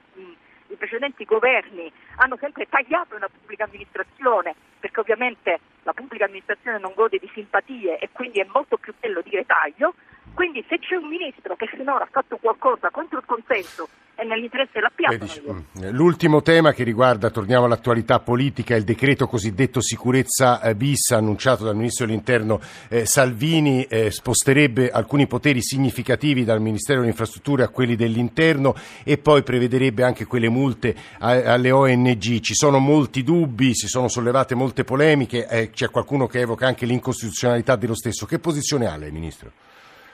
i 0.70 0.76
precedenti 0.76 1.24
governi 1.24 1.90
hanno 2.18 2.38
sempre 2.38 2.68
tagliato 2.68 3.18
la 3.18 3.30
pubblica 3.30 3.64
amministrazione 3.64 4.54
perché 4.80 5.00
ovviamente 5.00 5.60
la 5.88 5.94
pubblica 5.94 6.26
amministrazione 6.26 6.80
non 6.80 6.92
gode 6.94 7.18
di 7.18 7.32
simpatie 7.34 7.98
e 7.98 8.10
quindi 8.12 8.42
è 8.42 8.48
molto 8.52 8.76
più 8.76 8.94
bello 9.00 9.22
dire 9.22 9.46
taglio. 9.46 9.94
Quindi 10.34 10.64
se 10.68 10.80
c'è 10.80 10.96
un 10.98 11.08
ministro 11.08 11.56
che 11.56 11.66
finora 11.68 12.04
ha 12.04 12.10
fatto 12.12 12.36
qualcosa 12.36 12.90
contro 12.90 13.20
il 13.20 13.26
consenso 13.26 13.88
nell'interesse 14.28 14.72
della 14.74 14.92
piazza. 14.94 15.42
Mm, 15.52 15.90
l'ultimo 15.90 16.42
tema 16.42 16.74
che 16.74 16.84
riguarda, 16.84 17.30
torniamo 17.30 17.66
all'attualità 17.66 18.20
politica, 18.20 18.76
il 18.76 18.84
decreto 18.84 19.28
cosiddetto 19.28 19.82
sicurezza 19.82 20.62
eh, 20.62 20.76
bis 20.76 21.12
annunciato 21.12 21.64
dal 21.64 21.76
Ministro 21.76 22.06
dell'Interno 22.06 22.60
eh, 22.90 23.06
Salvini 23.06 23.84
eh, 23.86 24.12
sposterebbe 24.12 24.90
alcuni 24.90 25.28
poteri 25.28 25.62
significativi 25.62 26.44
dal 26.44 26.62
Ministero 26.62 27.00
delle 27.00 27.12
Infrastrutture 27.12 27.64
a 27.64 27.70
quelli 27.70 27.96
dell'Interno 27.96 28.76
e 29.04 29.18
poi 29.18 29.44
prevederebbe 29.44 30.04
anche 30.04 30.26
quelle 30.26 30.50
multe 30.50 30.96
a, 31.20 31.54
alle 31.54 31.72
ONG. 31.72 32.40
Ci 32.40 32.54
sono 32.54 32.80
molti 32.80 33.24
dubbi, 33.24 33.74
si 33.74 33.88
sono 33.88 34.08
sollevate 34.08 34.56
molte 34.56 34.84
polemiche, 34.84 35.48
eh, 35.48 35.70
c'è 35.70 35.90
qualcuno 35.90 36.28
che 36.28 36.40
evoca 36.40 36.68
anche 36.68 36.86
l'incostituzionalità 36.86 37.76
dello 37.76 37.96
stesso. 37.96 38.26
Che 38.26 38.40
posizione 38.40 38.88
ha 38.88 38.98
lei, 38.98 39.12
Ministro? 39.12 39.52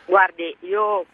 Guardi, 0.05 0.55
io 0.61 1.05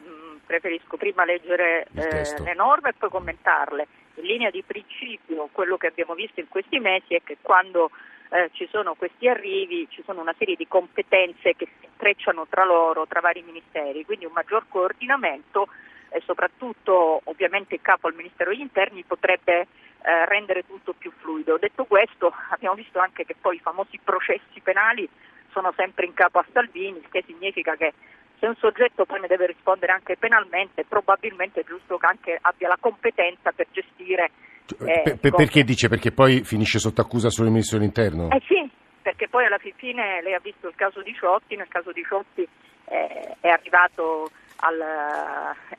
preferisco 0.49 0.97
prima 0.97 1.25
leggere 1.25 1.85
eh, 1.93 2.41
le 2.41 2.55
norme 2.55 2.89
e 2.89 2.93
poi 2.97 3.11
commentarle. 3.11 3.87
In 4.15 4.23
linea 4.23 4.49
di 4.49 4.63
principio, 4.65 5.47
quello 5.51 5.77
che 5.77 5.85
abbiamo 5.85 6.15
visto 6.15 6.39
in 6.39 6.47
questi 6.47 6.79
mesi 6.79 7.13
è 7.13 7.21
che 7.23 7.37
quando 7.39 7.91
eh, 8.31 8.49
ci 8.53 8.67
sono 8.71 8.95
questi 8.95 9.27
arrivi 9.27 9.87
ci 9.91 10.01
sono 10.03 10.21
una 10.21 10.33
serie 10.39 10.55
di 10.55 10.67
competenze 10.67 11.53
che 11.55 11.67
si 11.79 11.85
intrecciano 11.85 12.47
tra 12.49 12.65
loro, 12.65 13.05
tra 13.05 13.19
vari 13.19 13.43
ministeri, 13.43 14.03
quindi 14.05 14.25
un 14.25 14.31
maggior 14.33 14.65
coordinamento 14.67 15.67
e 16.09 16.19
soprattutto 16.25 17.21
ovviamente 17.25 17.75
il 17.75 17.81
capo 17.81 18.07
al 18.07 18.15
Ministero 18.15 18.49
degli 18.49 18.61
Interni 18.61 19.03
potrebbe 19.03 19.59
eh, 19.61 20.25
rendere 20.25 20.65
tutto 20.65 20.93
più 20.97 21.11
fluido. 21.19 21.59
Detto 21.59 21.85
questo, 21.85 22.33
abbiamo 22.49 22.73
visto 22.73 22.97
anche 22.97 23.23
che 23.23 23.35
poi 23.39 23.57
i 23.57 23.61
famosi 23.61 23.99
processi 24.03 24.59
penali 24.63 25.07
sono 25.51 25.71
sempre 25.75 26.05
in 26.05 26.13
capo 26.15 26.39
a 26.39 26.45
Salvini, 26.51 26.97
il 26.97 27.09
che 27.09 27.23
significa 27.27 27.75
che 27.75 27.93
se 28.39 28.45
un 28.47 28.55
soggetto 28.55 29.05
poi 29.05 29.19
ne 29.19 29.27
deve 29.27 29.47
rispondere 29.47 29.91
anche 29.91 30.17
penalmente, 30.17 30.85
probabilmente 30.85 31.61
è 31.61 31.65
giusto 31.65 31.97
che 31.97 32.05
anche 32.05 32.37
abbia 32.41 32.69
la 32.69 32.77
competenza 32.79 33.51
per 33.51 33.67
gestire. 33.71 34.31
Eh, 34.79 35.01
per, 35.03 35.17
per, 35.17 35.31
perché 35.33 35.63
dice? 35.63 35.89
Perché 35.89 36.11
poi 36.11 36.43
finisce 36.43 36.79
sotto 36.79 37.01
accusa 37.01 37.29
solo 37.29 37.47
il 37.47 37.53
ministro 37.53 37.77
dell'interno? 37.77 38.29
Eh 38.29 38.41
sì, 38.47 38.69
perché 39.01 39.27
poi 39.27 39.45
alla 39.45 39.57
fine 39.57 40.21
lei 40.21 40.33
ha 40.33 40.39
visto 40.41 40.67
il 40.67 40.75
caso 40.75 41.01
di 41.01 41.13
Ciotti, 41.13 41.55
nel 41.55 41.67
caso 41.67 41.91
di 41.91 42.03
Ciotti 42.07 42.47
eh, 42.85 43.35
è 43.39 43.49
arrivato 43.49 44.29
al, 44.57 44.79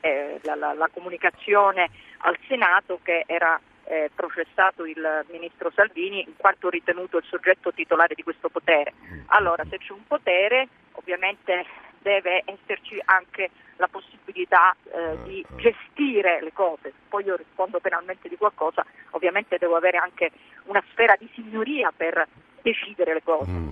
eh, 0.01 0.39
la, 0.43 0.55
la, 0.55 0.73
la, 0.73 0.89
comunicazione 0.91 1.89
al 2.19 2.37
Senato 2.47 2.99
che 3.03 3.23
era 3.25 3.59
eh, 3.85 4.09
processato 4.13 4.85
il 4.85 5.25
ministro 5.31 5.71
Salvini 5.73 6.23
in 6.25 6.35
quanto 6.37 6.69
ritenuto 6.69 7.17
il 7.17 7.25
soggetto 7.27 7.73
titolare 7.73 8.15
di 8.15 8.23
questo 8.23 8.49
potere. 8.49 8.93
Mm. 8.93 9.21
Allora, 9.27 9.63
se 9.69 9.77
c'è 9.77 9.91
un 9.91 10.05
potere, 10.07 10.67
ovviamente 10.93 11.65
deve 12.01 12.41
esserci 12.91 13.01
anche 13.05 13.49
la 13.77 13.87
possibilità 13.87 14.75
eh, 14.83 15.17
di 15.23 15.45
gestire 15.55 16.41
le 16.41 16.51
cose. 16.53 16.93
Poi 17.07 17.23
io 17.23 17.35
rispondo 17.35 17.79
penalmente 17.79 18.27
di 18.27 18.35
qualcosa, 18.35 18.85
ovviamente 19.11 19.57
devo 19.57 19.75
avere 19.75 19.97
anche 19.97 20.31
una 20.65 20.83
sfera 20.91 21.15
di 21.17 21.29
signoria 21.33 21.91
per 21.95 22.27
decidere 22.61 23.13
le 23.15 23.23
cose. 23.23 23.49
Mm. 23.49 23.69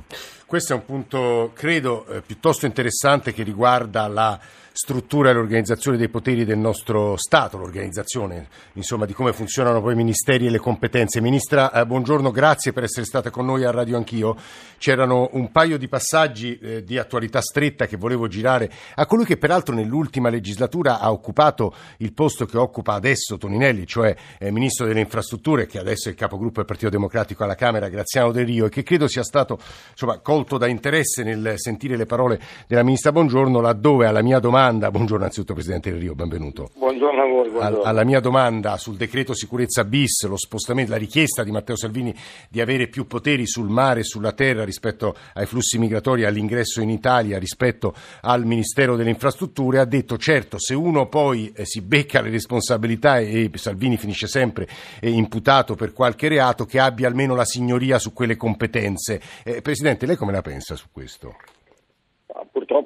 Questo 0.48 0.74
è 0.74 0.76
un 0.76 0.86
punto, 0.86 1.52
credo, 1.54 2.08
eh, 2.08 2.22
piuttosto 2.22 2.66
interessante 2.66 3.34
che 3.34 3.44
riguarda 3.44 4.08
la 4.08 4.40
struttura 4.82 5.30
e 5.30 5.34
l'organizzazione 5.34 5.98
dei 5.98 6.08
poteri 6.08 6.46
del 6.46 6.58
nostro 6.58 7.18
Stato, 7.18 7.58
l'organizzazione 7.58 8.48
insomma, 8.74 9.06
di 9.06 9.12
come 9.12 9.34
funzionano 9.34 9.82
poi 9.82 9.92
i 9.92 9.98
ministeri 9.98 10.48
e 10.48 10.50
le 10.50 10.58
competenze. 10.58 11.20
Ministra, 11.20 11.70
eh, 11.74 11.86
buongiorno, 11.86 12.32
grazie 12.32 12.72
per 12.72 12.84
essere 12.84 13.06
stata 13.06 13.30
con 13.30 13.46
noi 13.46 13.66
a 13.66 13.72
Radio 13.72 13.98
Anch'io. 13.98 14.38
C'erano 14.78 15.32
un 15.34 15.52
paio 15.52 15.78
di 15.78 15.90
passaggi 15.90 16.58
eh, 16.60 16.86
di 16.86 16.98
attualità 16.98 17.42
stretta 17.42 17.88
che 17.88 17.98
volevo 17.98 18.30
girare 18.30 18.72
a 18.96 19.06
colui 19.06 19.26
che 19.26 19.36
peraltro 19.36 19.76
nell'ultima 19.76 20.30
legislatura 20.30 21.02
ha 21.02 21.12
occupato 21.12 21.76
il 21.98 22.14
posto 22.14 22.46
che 22.46 22.58
occupa 22.58 22.94
adesso 22.94 23.38
Toninelli, 23.38 23.86
cioè 23.86 24.16
eh, 24.38 24.50
Ministro 24.50 24.86
delle 24.86 25.02
Infrastrutture, 25.02 25.66
che 25.66 25.78
adesso 25.78 26.08
è 26.08 26.12
il 26.12 26.18
capogruppo 26.18 26.60
del 26.60 26.66
Partito 26.66 26.90
Democratico 26.90 27.44
alla 27.44 27.56
Camera, 27.56 27.90
Graziano 27.90 28.32
Del 28.32 28.46
Rio, 28.46 28.68
e 28.68 28.70
che 28.70 28.84
credo 28.84 29.10
sia 29.10 29.24
stato 29.24 29.60
insomma, 29.92 30.20
colto 30.20 30.58
da 30.58 30.68
interesse 30.68 31.24
nel 31.24 31.56
sentire 31.58 31.98
le 31.98 32.06
parole 32.06 32.40
della 32.66 32.84
Ministra 32.84 33.12
Buongiorno, 33.12 33.60
laddove 33.60 34.08
alla 34.08 34.22
mia 34.22 34.40
domanda 34.40 34.68
domanda, 34.70 34.92
buongiorno 34.92 35.26
anzitutto 35.26 35.54
Presidente 35.54 35.90
Del 35.90 36.00
Rio, 36.00 36.14
benvenuto. 36.14 36.70
Buongiorno 36.76 37.22
a 37.22 37.26
voi. 37.26 37.50
Buongiorno. 37.50 37.82
alla 37.82 38.04
mia 38.04 38.20
domanda 38.20 38.78
sul 38.78 38.96
decreto 38.96 39.34
sicurezza 39.34 39.84
bis, 39.84 40.26
lo 40.28 40.38
spostamento, 40.38 40.92
la 40.92 40.98
richiesta 40.98 41.44
di 41.44 41.52
Matteo 41.52 41.76
Salvini 41.76 42.16
di 42.48 42.62
avere 42.62 42.88
più 42.88 43.08
poteri 43.08 43.48
sul 43.48 43.68
mare 43.68 44.02
e 44.02 44.04
sulla 44.04 44.32
terra 44.32 44.64
rispetto 44.64 45.16
ai 45.34 45.48
flussi 45.48 45.80
migratori 45.80 46.24
all'ingresso 46.24 46.82
in 46.82 46.90
Italia 46.90 47.40
rispetto 47.40 47.96
al 48.22 48.46
Ministero 48.46 48.96
delle 48.96 49.10
Infrastrutture, 49.10 49.80
ha 49.80 49.86
detto 49.86 50.18
certo 50.18 50.60
se 50.60 50.76
uno 50.76 51.08
poi 51.08 51.52
eh, 51.56 51.66
si 51.66 51.82
becca 51.82 52.22
le 52.22 52.30
responsabilità 52.30 53.18
e, 53.18 53.50
e 53.52 53.58
Salvini 53.58 53.98
finisce 53.98 54.28
sempre 54.28 54.68
eh, 55.00 55.10
imputato 55.10 55.76
per 55.76 55.94
qualche 55.94 56.28
reato, 56.28 56.66
che 56.66 56.80
abbia 56.80 57.08
almeno 57.08 57.34
la 57.34 57.46
signoria 57.46 57.98
su 57.98 58.14
quelle 58.14 58.38
competenze. 58.38 59.20
Eh, 59.44 59.62
Presidente, 59.62 60.06
lei 60.06 60.16
come 60.16 60.32
la 60.32 60.42
pensa 60.42 60.76
su 60.76 60.88
questo? 60.92 61.36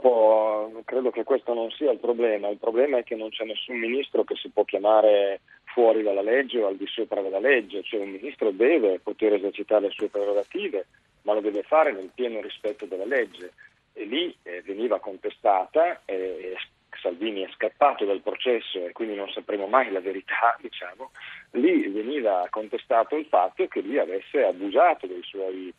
Purtroppo 0.04 0.82
credo 0.84 1.12
che 1.12 1.24
questo 1.24 1.54
non 1.54 1.72
sia 1.72 1.90
il 1.90 1.98
problema, 1.98 2.50
il 2.50 2.58
problema 2.58 2.98
è 2.98 3.04
che 3.04 3.16
non 3.16 3.30
c'è 3.30 3.46
nessun 3.46 3.78
ministro 3.78 4.26
che 4.26 4.36
si 4.36 4.50
può 4.50 4.66
chiamare 4.66 5.40
fuori 5.64 6.04
dalla 6.04 6.22
legge 6.22 6.62
o 6.62 6.68
al 6.68 6.76
di 6.76 6.86
sopra 6.88 7.22
della 7.22 7.40
legge, 7.40 7.84
cioè 7.84 8.02
un 8.02 8.10
ministro 8.10 8.52
deve 8.52 9.00
poter 9.00 9.32
esercitare 9.34 9.86
le 9.86 9.92
sue 9.92 10.10
prerogative, 10.10 10.88
ma 11.22 11.34
lo 11.34 11.40
deve 11.40 11.64
fare 11.64 11.94
nel 11.94 12.12
pieno 12.14 12.42
rispetto 12.42 12.86
della 12.86 13.06
legge. 13.06 13.54
E 13.94 14.04
lì 14.04 14.36
eh, 14.44 14.62
veniva 14.64 15.00
contestata 15.00 16.02
e 16.04 16.58
Salvini 17.02 17.44
è 17.44 17.50
scappato 17.54 18.04
dal 18.04 18.22
processo 18.22 18.86
e 18.86 18.92
quindi 18.92 19.16
non 19.16 19.30
sapremo 19.30 19.68
mai 19.68 19.90
la 19.90 20.02
verità, 20.02 20.58
diciamo, 20.60 21.12
lì 21.52 21.88
veniva 21.88 22.46
contestato 22.50 23.16
il 23.16 23.26
fatto 23.28 23.66
che 23.68 23.80
lui 23.80 24.00
avesse 24.00 24.44
abusato 24.44 25.08
dei 25.08 25.24
suoi 25.24 25.74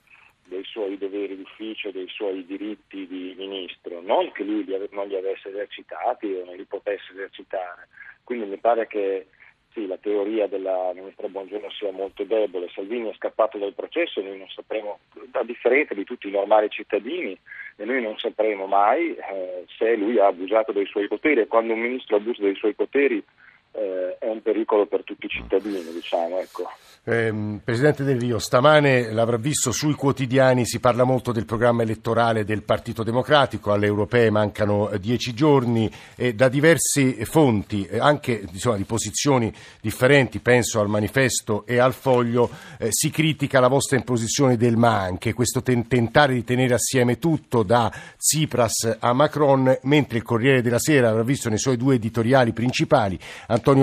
dei 0.46 0.64
suoi 0.64 0.98
doveri 0.98 1.36
d'ufficio, 1.36 1.90
dei 1.90 2.08
suoi 2.08 2.44
diritti 2.44 3.06
di 3.06 3.34
ministro, 3.36 4.00
non 4.00 4.30
che 4.32 4.44
lui 4.44 4.64
non 4.90 5.08
li 5.08 5.16
avesse 5.16 5.48
esercitati 5.48 6.32
o 6.32 6.44
non 6.44 6.56
li 6.56 6.64
potesse 6.64 7.12
esercitare. 7.12 7.88
Quindi 8.22 8.46
mi 8.46 8.58
pare 8.58 8.86
che 8.86 9.26
sì, 9.74 9.86
la 9.88 9.98
teoria 9.98 10.46
della 10.46 10.92
ministra 10.94 11.26
Buongiorno 11.26 11.68
sia 11.70 11.90
molto 11.90 12.22
debole. 12.22 12.70
Salvini 12.72 13.10
è 13.10 13.14
scappato 13.14 13.58
dal 13.58 13.74
processo 13.74 14.20
e 14.20 14.22
noi 14.22 14.38
non 14.38 14.48
sapremo, 14.48 15.00
a 15.32 15.42
differenza 15.42 15.94
di 15.94 16.04
tutti 16.04 16.28
i 16.28 16.30
normali 16.30 16.70
cittadini, 16.70 17.36
e 17.76 17.84
noi 17.84 18.00
non 18.00 18.16
sapremo 18.16 18.66
mai 18.66 19.16
eh, 19.16 19.64
se 19.76 19.96
lui 19.96 20.18
ha 20.20 20.26
abusato 20.26 20.70
dei 20.70 20.86
suoi 20.86 21.08
poteri 21.08 21.40
e 21.40 21.46
quando 21.48 21.72
un 21.72 21.80
ministro 21.80 22.16
abusa 22.16 22.42
dei 22.42 22.54
suoi 22.54 22.74
poteri 22.74 23.22
eh, 23.74 24.16
è 24.18 24.28
un 24.28 24.40
pericolo 24.40 24.86
per 24.86 25.02
tutti 25.04 25.26
i 25.26 25.28
cittadini, 25.28 25.92
diciamo. 25.92 26.38
Ecco. 26.38 26.70
Eh, 27.06 27.60
Presidente 27.62 28.02
Del 28.02 28.18
Rio, 28.18 28.38
stamane 28.38 29.12
l'avrà 29.12 29.36
visto 29.36 29.72
sui 29.72 29.92
quotidiani, 29.92 30.64
si 30.64 30.80
parla 30.80 31.04
molto 31.04 31.32
del 31.32 31.44
programma 31.44 31.82
elettorale 31.82 32.44
del 32.44 32.62
Partito 32.62 33.02
Democratico, 33.02 33.72
alle 33.72 33.86
europee 33.86 34.30
mancano 34.30 34.88
eh, 34.88 34.98
dieci 34.98 35.34
giorni 35.34 35.90
e 36.16 36.34
da 36.34 36.48
diverse 36.48 37.26
fonti, 37.26 37.84
eh, 37.84 37.98
anche 37.98 38.46
insomma, 38.50 38.76
di 38.76 38.84
posizioni 38.84 39.52
differenti, 39.80 40.38
penso 40.38 40.80
al 40.80 40.88
manifesto 40.88 41.66
e 41.66 41.78
al 41.78 41.92
foglio, 41.92 42.48
eh, 42.78 42.88
si 42.90 43.10
critica 43.10 43.60
la 43.60 43.68
vostra 43.68 43.98
imposizione 43.98 44.56
del 44.56 44.76
ma 44.76 44.98
anche, 45.00 45.34
questo 45.34 45.62
ten- 45.62 45.86
tentare 45.86 46.32
di 46.32 46.44
tenere 46.44 46.74
assieme 46.74 47.18
tutto 47.18 47.62
da 47.62 47.92
Tsipras 48.16 48.96
a 48.98 49.12
Macron, 49.12 49.78
mentre 49.82 50.18
il 50.18 50.24
Corriere 50.24 50.62
della 50.62 50.78
Sera 50.78 51.10
avrà 51.10 51.22
visto 51.22 51.48
nei 51.48 51.58
suoi 51.58 51.76
due 51.76 51.96
editoriali 51.96 52.52
principali 52.52 53.18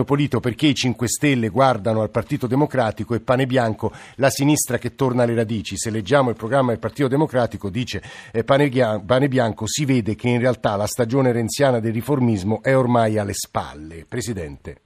Polito 0.06 0.40
perché 0.40 0.68
i 0.68 0.76
5 0.76 1.08
Stelle 1.08 1.50
guardano 1.50 2.02
al 2.02 2.12
Partito 2.12 2.46
Democratico 2.46 3.16
e 3.16 3.20
Pane 3.20 3.48
Bianco, 3.48 3.92
la 4.18 4.30
sinistra 4.30 4.78
che 4.78 4.96
torna 4.96 5.24
alle 5.24 5.34
radici. 5.34 5.78
Se 5.78 5.90
leggiamo 5.90 6.30
il 6.30 6.36
programma 6.36 6.70
del 6.70 6.80
Partito 6.80 7.08
Democratico, 7.08 7.70
dice 7.70 8.02
eh, 8.32 8.44
Pane, 8.44 8.70
Pane 9.06 9.28
Bianco, 9.28 9.68
si 9.68 9.86
vede 9.86 10.16
che 10.16 10.30
in 10.30 10.40
realtà 10.40 10.76
la 10.76 10.86
stagione 10.86 11.32
renziana 11.32 11.80
del 11.80 11.94
riformismo 11.94 12.62
è 12.62 12.76
ormai 12.76 13.18
alle 13.18 13.34
spalle. 13.34 14.06
Presidente. 14.08 14.82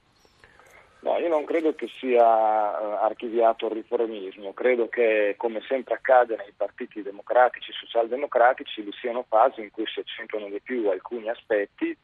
No, 1.00 1.18
io 1.18 1.28
non 1.28 1.44
credo 1.44 1.72
che 1.74 1.88
sia 2.00 2.24
uh, 2.24 3.04
archiviato 3.04 3.66
il 3.66 3.72
riformismo, 3.74 4.52
credo 4.52 4.88
che 4.88 5.34
come 5.36 5.60
sempre 5.68 5.94
accade 5.94 6.34
nei 6.34 6.52
partiti 6.56 7.00
democratici 7.00 7.70
e 7.70 7.74
socialdemocratici 7.74 8.82
vi 8.82 8.92
siano 9.00 9.24
fasi 9.28 9.60
in 9.60 9.70
cui 9.70 9.84
si 9.86 10.00
accentuano 10.00 10.48
di 10.48 10.60
più 10.60 10.88
alcuni 10.88 11.28
aspetti 11.28 11.96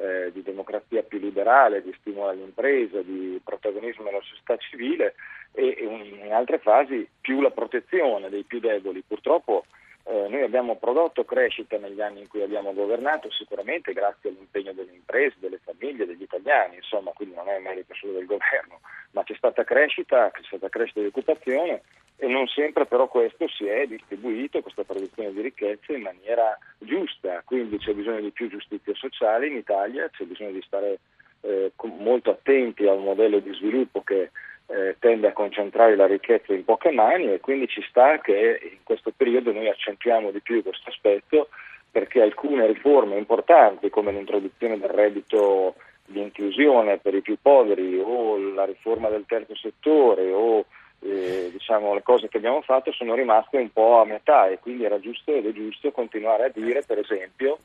eh, 0.00 0.32
di 0.32 0.42
democrazia 0.42 1.02
più 1.02 1.18
liberale, 1.18 1.82
di 1.82 1.94
stimolo 2.00 2.30
all'impresa, 2.30 3.02
di 3.02 3.40
protagonismo 3.44 4.04
della 4.04 4.22
società 4.22 4.56
civile 4.56 5.14
e, 5.52 5.76
e 5.78 5.84
in 5.84 6.32
altre 6.32 6.58
fasi 6.58 7.06
più 7.20 7.40
la 7.40 7.50
protezione 7.50 8.30
dei 8.30 8.44
più 8.44 8.60
deboli. 8.60 9.02
Purtroppo 9.06 9.64
eh, 10.04 10.28
noi 10.28 10.42
abbiamo 10.42 10.76
prodotto 10.76 11.24
crescita 11.24 11.76
negli 11.76 12.00
anni 12.00 12.20
in 12.20 12.28
cui 12.28 12.42
abbiamo 12.42 12.72
governato, 12.72 13.30
sicuramente 13.30 13.92
grazie 13.92 14.30
all'impegno 14.30 14.72
delle 14.72 14.92
imprese, 14.92 15.36
delle 15.38 15.60
famiglie, 15.62 16.06
degli 16.06 16.22
italiani, 16.22 16.76
insomma, 16.76 17.12
quindi 17.12 17.34
non 17.34 17.48
è 17.48 17.58
merito 17.58 17.94
solo 17.94 18.14
del 18.14 18.26
governo, 18.26 18.80
ma 19.10 19.22
c'è 19.22 19.34
stata 19.34 19.64
crescita, 19.64 20.30
c'è 20.30 20.42
stata 20.44 20.68
crescita 20.68 21.00
di 21.00 21.06
occupazione 21.06 21.82
e 22.20 22.26
non 22.28 22.46
sempre 22.48 22.84
però 22.84 23.08
questo 23.08 23.48
si 23.48 23.64
è 23.66 23.86
distribuito, 23.86 24.60
questa 24.60 24.84
produzione 24.84 25.32
di 25.32 25.40
ricchezza 25.40 25.94
in 25.94 26.02
maniera 26.02 26.56
giusta, 26.78 27.42
quindi 27.46 27.78
c'è 27.78 27.94
bisogno 27.94 28.20
di 28.20 28.30
più 28.30 28.50
giustizia 28.50 28.94
sociale 28.94 29.46
in 29.46 29.56
Italia, 29.56 30.06
c'è 30.10 30.24
bisogno 30.24 30.50
di 30.50 30.60
stare 30.60 30.98
eh, 31.40 31.72
molto 31.98 32.30
attenti 32.30 32.86
a 32.86 32.92
un 32.92 33.04
modello 33.04 33.38
di 33.38 33.54
sviluppo 33.54 34.02
che 34.02 34.30
eh, 34.66 34.96
tende 34.98 35.28
a 35.28 35.32
concentrare 35.32 35.96
la 35.96 36.06
ricchezza 36.06 36.52
in 36.52 36.64
poche 36.66 36.90
mani 36.90 37.32
e 37.32 37.40
quindi 37.40 37.66
ci 37.68 37.82
sta 37.88 38.20
che 38.20 38.60
in 38.70 38.82
questo 38.84 39.12
periodo 39.16 39.50
noi 39.52 39.68
accentuiamo 39.68 40.30
di 40.30 40.40
più 40.40 40.62
questo 40.62 40.90
aspetto 40.90 41.48
perché 41.90 42.20
alcune 42.20 42.66
riforme 42.66 43.16
importanti 43.16 43.88
come 43.88 44.12
l'introduzione 44.12 44.78
del 44.78 44.90
reddito 44.90 45.74
di 46.04 46.20
inclusione 46.20 46.98
per 46.98 47.14
i 47.14 47.22
più 47.22 47.38
poveri 47.40 47.98
o 47.98 48.36
la 48.36 48.66
riforma 48.66 49.08
del 49.08 49.24
terzo 49.26 49.56
settore 49.56 50.30
o 50.30 50.66
eh, 51.00 51.50
diciamo, 51.52 51.94
le 51.94 52.02
cose 52.02 52.28
che 52.28 52.36
abbiamo 52.36 52.60
fatto 52.62 52.92
sono 52.92 53.14
rimaste 53.14 53.56
un 53.56 53.72
po' 53.72 54.00
a 54.00 54.04
metà 54.04 54.48
e 54.48 54.58
quindi 54.58 54.84
era 54.84 55.00
giusto 55.00 55.34
ed 55.34 55.46
è 55.46 55.52
giusto 55.52 55.90
continuare 55.90 56.44
a 56.44 56.50
dire 56.52 56.82
per 56.82 56.98
esempio 56.98 57.58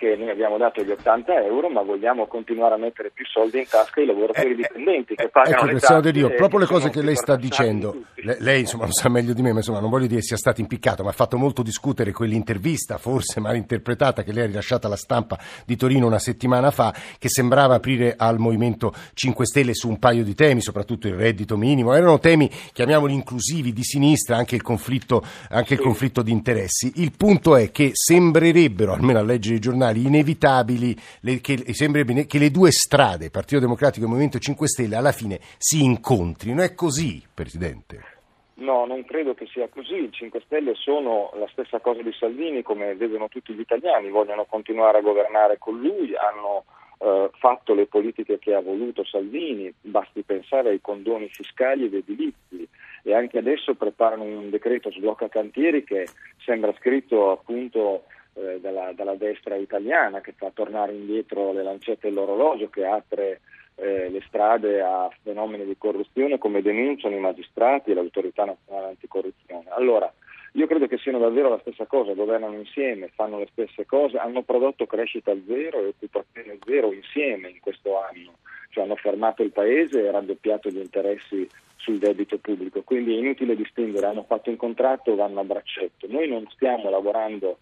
che 0.00 0.16
noi 0.16 0.30
abbiamo 0.30 0.56
dato 0.56 0.82
gli 0.82 0.90
80 0.90 1.44
euro, 1.44 1.68
ma 1.68 1.82
vogliamo 1.82 2.26
continuare 2.26 2.72
a 2.72 2.78
mettere 2.78 3.10
più 3.10 3.26
soldi 3.26 3.58
in 3.58 3.66
tasca 3.68 4.00
ai 4.00 4.06
lavoratori 4.06 4.52
eh, 4.52 4.54
dipendenti 4.54 5.14
che 5.14 5.28
pagano 5.28 5.56
ecco, 5.56 5.66
le 5.66 5.78
tasse. 5.78 6.10
Dio, 6.10 6.34
proprio 6.34 6.60
le 6.60 6.64
cose 6.64 6.88
che 6.88 7.02
lei 7.02 7.16
sta 7.16 7.36
dicendo, 7.36 8.04
lei, 8.14 8.36
lei, 8.38 8.60
insomma 8.60 8.86
lo 8.86 8.92
sa 8.92 9.10
meglio 9.10 9.34
di 9.34 9.42
me, 9.42 9.50
ma 9.52 9.58
insomma 9.58 9.78
non 9.78 9.90
voglio 9.90 10.06
dire 10.06 10.22
sia 10.22 10.38
stato 10.38 10.62
impiccato, 10.62 11.02
ma 11.02 11.10
ha 11.10 11.12
fatto 11.12 11.36
molto 11.36 11.62
discutere 11.62 12.12
quell'intervista, 12.12 12.96
forse 12.96 13.40
mal 13.44 13.56
interpretata, 13.56 14.22
che 14.22 14.32
lei 14.32 14.44
ha 14.44 14.46
rilasciato 14.46 14.86
alla 14.86 14.96
stampa 14.96 15.38
di 15.66 15.76
Torino 15.76 16.06
una 16.06 16.18
settimana 16.18 16.70
fa, 16.70 16.94
che 17.18 17.28
sembrava 17.28 17.74
aprire 17.74 18.14
al 18.16 18.38
Movimento 18.38 18.94
5 19.12 19.44
Stelle 19.44 19.74
su 19.74 19.86
un 19.86 19.98
paio 19.98 20.24
di 20.24 20.34
temi, 20.34 20.62
soprattutto 20.62 21.08
il 21.08 21.14
reddito 21.14 21.58
minimo, 21.58 21.92
erano 21.92 22.18
temi, 22.18 22.50
chiamiamoli 22.72 23.12
inclusivi, 23.12 23.74
di 23.74 23.84
sinistra, 23.84 24.38
anche 24.38 24.54
il 24.54 24.62
conflitto, 24.62 25.22
anche 25.50 25.74
il 25.74 25.80
conflitto 25.80 26.22
di 26.22 26.32
interessi. 26.32 26.90
Il 26.96 27.12
punto 27.14 27.54
è 27.54 27.70
che 27.70 27.90
sembrerebbero, 27.92 28.94
almeno 28.94 29.18
a 29.18 29.22
leggere 29.22 29.56
i 29.56 29.60
giornali, 29.60 29.89
segnali 29.90 30.06
inevitabili 30.06 30.96
le, 31.22 31.40
che, 31.40 31.56
che 31.56 32.38
le 32.38 32.50
due 32.50 32.70
strade, 32.70 33.30
Partito 33.30 33.60
Democratico 33.60 34.06
e 34.06 34.08
Movimento 34.08 34.38
5 34.38 34.68
Stelle, 34.68 34.96
alla 34.96 35.12
fine 35.12 35.38
si 35.58 35.82
incontrino. 35.82 36.62
È 36.62 36.74
così, 36.74 37.22
Presidente? 37.32 38.18
No, 38.54 38.84
non 38.84 39.04
credo 39.04 39.34
che 39.34 39.46
sia 39.46 39.68
così. 39.68 40.04
I 40.04 40.12
5 40.12 40.40
Stelle 40.44 40.74
sono 40.74 41.30
la 41.38 41.48
stessa 41.50 41.80
cosa 41.80 42.02
di 42.02 42.12
Salvini, 42.12 42.62
come 42.62 42.94
vedono 42.94 43.28
tutti 43.28 43.52
gli 43.52 43.60
italiani, 43.60 44.10
vogliono 44.10 44.44
continuare 44.44 44.98
a 44.98 45.02
governare 45.02 45.58
con 45.58 45.78
lui, 45.80 46.14
hanno 46.14 46.64
eh, 46.98 47.30
fatto 47.38 47.74
le 47.74 47.86
politiche 47.86 48.38
che 48.38 48.54
ha 48.54 48.60
voluto 48.60 49.04
Salvini, 49.04 49.72
basti 49.80 50.22
pensare 50.22 50.70
ai 50.70 50.80
condoni 50.80 51.28
fiscali 51.28 51.86
ed 51.86 51.94
edilizi 51.94 52.68
e 53.02 53.14
anche 53.14 53.38
adesso 53.38 53.74
preparano 53.74 54.24
un 54.24 54.50
decreto 54.50 54.90
sblocca 54.92 55.28
cantieri 55.28 55.84
che 55.84 56.06
sembra 56.44 56.74
scritto 56.78 57.30
appunto 57.30 58.04
eh, 58.34 58.60
dalla, 58.60 58.92
dalla, 58.92 59.14
destra 59.14 59.56
italiana 59.56 60.20
che 60.20 60.32
fa 60.36 60.50
tornare 60.52 60.92
indietro 60.92 61.52
le 61.52 61.62
lancette 61.62 62.08
dell'orologio, 62.08 62.68
che 62.68 62.84
apre 62.84 63.40
eh, 63.76 64.08
le 64.08 64.22
strade 64.26 64.80
a 64.80 65.10
fenomeni 65.22 65.64
di 65.64 65.76
corruzione 65.76 66.38
come 66.38 66.62
denunciano 66.62 67.16
i 67.16 67.20
magistrati 67.20 67.90
e 67.90 67.94
l'autorità 67.94 68.44
nazionale 68.44 68.88
anticorruzione. 68.88 69.64
Allora, 69.70 70.12
io 70.54 70.66
credo 70.66 70.86
che 70.86 70.98
siano 70.98 71.18
davvero 71.18 71.48
la 71.48 71.60
stessa 71.60 71.86
cosa, 71.86 72.12
governano 72.14 72.56
insieme, 72.56 73.10
fanno 73.14 73.38
le 73.38 73.48
stesse 73.52 73.86
cose, 73.86 74.18
hanno 74.18 74.42
prodotto 74.42 74.86
crescita 74.86 75.32
zero 75.46 75.80
e 75.80 75.86
occupazione 75.88 76.58
zero 76.64 76.92
insieme 76.92 77.50
in 77.50 77.60
questo 77.60 78.00
anno, 78.02 78.38
cioè 78.70 78.84
hanno 78.84 78.96
fermato 78.96 79.42
il 79.42 79.52
paese 79.52 80.04
e 80.04 80.10
raddoppiato 80.10 80.68
gli 80.68 80.78
interessi 80.78 81.48
sul 81.76 81.98
debito 81.98 82.38
pubblico, 82.38 82.82
quindi 82.82 83.14
è 83.14 83.18
inutile 83.18 83.54
distinguere, 83.56 84.06
hanno 84.06 84.24
fatto 84.24 84.50
un 84.50 84.56
contratto 84.56 85.14
vanno 85.14 85.40
a 85.40 85.44
braccetto. 85.44 86.06
Noi 86.08 86.28
non 86.28 86.46
stiamo 86.50 86.90
lavorando 86.90 87.58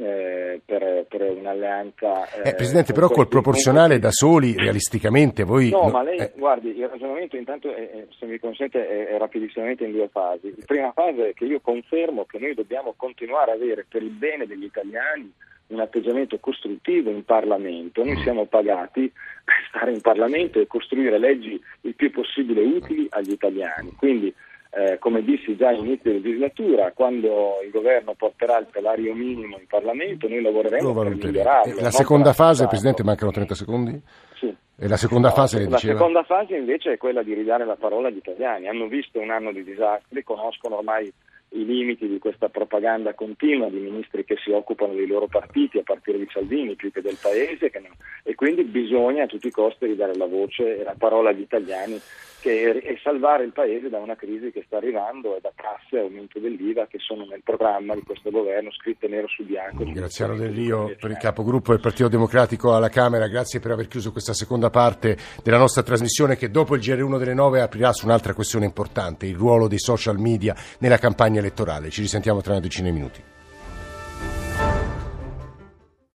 eh, 0.00 0.60
per, 0.64 1.04
per, 1.08 1.30
un'alleanza. 1.36 2.42
Eh, 2.42 2.54
Presidente, 2.54 2.94
però 2.94 3.08
col 3.08 3.28
proporzionale 3.28 3.98
da 3.98 4.10
soli, 4.10 4.54
realisticamente, 4.56 5.44
voi... 5.44 5.68
No, 5.68 5.82
no 5.82 5.90
ma 5.90 6.02
lei, 6.02 6.18
eh. 6.18 6.32
guardi, 6.34 6.76
il 6.76 6.88
ragionamento 6.88 7.36
intanto, 7.36 7.74
è, 7.74 8.06
se 8.18 8.24
mi 8.24 8.38
consente, 8.38 8.88
è, 8.88 9.08
è, 9.08 9.18
rapidissimamente 9.18 9.84
in 9.84 9.92
due 9.92 10.08
fasi. 10.08 10.54
La 10.56 10.64
prima 10.64 10.92
fase 10.92 11.30
è 11.30 11.34
che 11.34 11.44
io 11.44 11.60
confermo 11.60 12.24
che 12.24 12.38
noi 12.38 12.54
dobbiamo 12.54 12.94
continuare 12.96 13.52
ad 13.52 13.60
avere 13.60 13.84
per 13.86 14.02
il 14.02 14.10
bene 14.10 14.46
degli 14.46 14.64
italiani 14.64 15.30
un 15.66 15.80
atteggiamento 15.80 16.38
costruttivo 16.40 17.10
in 17.10 17.24
Parlamento. 17.24 18.02
Noi 18.02 18.16
siamo 18.22 18.46
pagati 18.46 19.12
per 19.44 19.54
stare 19.68 19.92
in 19.92 20.00
Parlamento 20.00 20.58
e 20.58 20.66
costruire 20.66 21.18
leggi 21.18 21.62
il 21.82 21.94
più 21.94 22.10
possibile 22.10 22.62
utili 22.62 23.06
agli 23.10 23.32
italiani. 23.32 23.92
Quindi 23.96 24.34
eh, 24.70 24.98
come 24.98 25.22
dissi 25.22 25.56
già 25.56 25.68
all'inizio 25.68 26.12
legislatura, 26.12 26.92
quando 26.92 27.58
il 27.64 27.70
governo 27.70 28.14
porterà 28.14 28.58
il 28.58 28.68
salario 28.72 29.14
minimo 29.14 29.58
in 29.58 29.66
Parlamento, 29.66 30.28
noi 30.28 30.42
lavoreremo 30.42 30.94
per 30.94 31.14
migliorarlo. 31.14 31.80
La 31.80 31.90
seconda 31.90 32.32
fase, 32.32 32.68
Presidente, 32.68 33.02
mancano 33.02 33.32
30 33.32 33.54
secondi? 33.54 34.00
Sì. 34.34 34.54
E 34.82 34.88
la 34.88 34.96
seconda 34.96 35.28
no, 35.28 35.34
fase, 35.34 35.58
la 35.58 35.76
diceva? 35.76 35.98
seconda 35.98 36.22
fase 36.22 36.56
invece 36.56 36.92
è 36.92 36.96
quella 36.96 37.22
di 37.22 37.34
ridare 37.34 37.66
la 37.66 37.76
parola 37.76 38.08
agli 38.08 38.16
italiani. 38.16 38.68
Hanno 38.68 38.86
visto 38.86 39.18
un 39.18 39.30
anno 39.30 39.52
di 39.52 39.64
disastri, 39.64 40.22
conoscono 40.22 40.76
ormai 40.76 41.12
i 41.52 41.64
limiti 41.64 42.06
di 42.06 42.18
questa 42.18 42.48
propaganda 42.48 43.12
continua 43.14 43.68
di 43.68 43.78
ministri 43.78 44.24
che 44.24 44.36
si 44.42 44.50
occupano 44.52 44.94
dei 44.94 45.06
loro 45.06 45.26
partiti, 45.26 45.78
a 45.78 45.82
partire 45.82 46.18
di 46.18 46.28
Salvini 46.32 46.76
più 46.76 46.92
che 46.92 47.00
del 47.00 47.18
Paese, 47.20 47.70
che 47.70 47.80
non... 47.80 47.90
e 48.22 48.34
quindi 48.34 48.62
bisogna 48.62 49.24
a 49.24 49.26
tutti 49.26 49.48
i 49.48 49.50
costi 49.50 49.86
ridare 49.86 50.14
la 50.14 50.26
voce 50.26 50.78
e 50.78 50.84
la 50.84 50.94
parola 50.96 51.30
agli 51.30 51.40
italiani 51.40 52.00
e 52.48 52.98
salvare 53.02 53.44
il 53.44 53.52
Paese 53.52 53.88
da 53.88 53.98
una 53.98 54.16
crisi 54.16 54.50
che 54.50 54.62
sta 54.66 54.78
arrivando 54.78 55.36
e 55.36 55.40
da 55.40 55.52
tasse 55.54 55.96
e 55.96 56.00
aumento 56.00 56.38
dell'IVA 56.38 56.86
che 56.86 56.98
sono 56.98 57.24
nel 57.24 57.42
programma 57.42 57.94
di 57.94 58.02
questo 58.02 58.30
governo 58.30 58.70
scritte 58.72 59.08
nero 59.08 59.28
su 59.28 59.44
bianco. 59.44 59.84
Graziano 59.84 60.36
Del 60.36 60.52
Rio 60.52 60.94
per 60.98 61.10
il 61.10 61.18
capogruppo 61.18 61.72
del 61.72 61.80
Partito 61.80 62.08
Democratico 62.08 62.74
alla 62.74 62.88
Camera, 62.88 63.26
grazie 63.28 63.60
per 63.60 63.72
aver 63.72 63.88
chiuso 63.88 64.12
questa 64.12 64.32
seconda 64.32 64.70
parte 64.70 65.16
della 65.42 65.58
nostra 65.58 65.82
trasmissione 65.82 66.36
che 66.36 66.50
dopo 66.50 66.74
il 66.74 66.80
GR1 66.80 67.18
delle 67.18 67.34
9 67.34 67.60
aprirà 67.60 67.92
su 67.92 68.06
un'altra 68.06 68.34
questione 68.34 68.64
importante, 68.64 69.26
il 69.26 69.36
ruolo 69.36 69.68
dei 69.68 69.78
social 69.78 70.18
media 70.18 70.54
nella 70.78 70.98
campagna 70.98 71.40
elettorale. 71.40 71.90
Ci 71.90 72.00
risentiamo 72.00 72.40
tra 72.40 72.52
una 72.52 72.60
decina 72.60 72.88
di 72.88 72.94
minuti. 72.94 73.38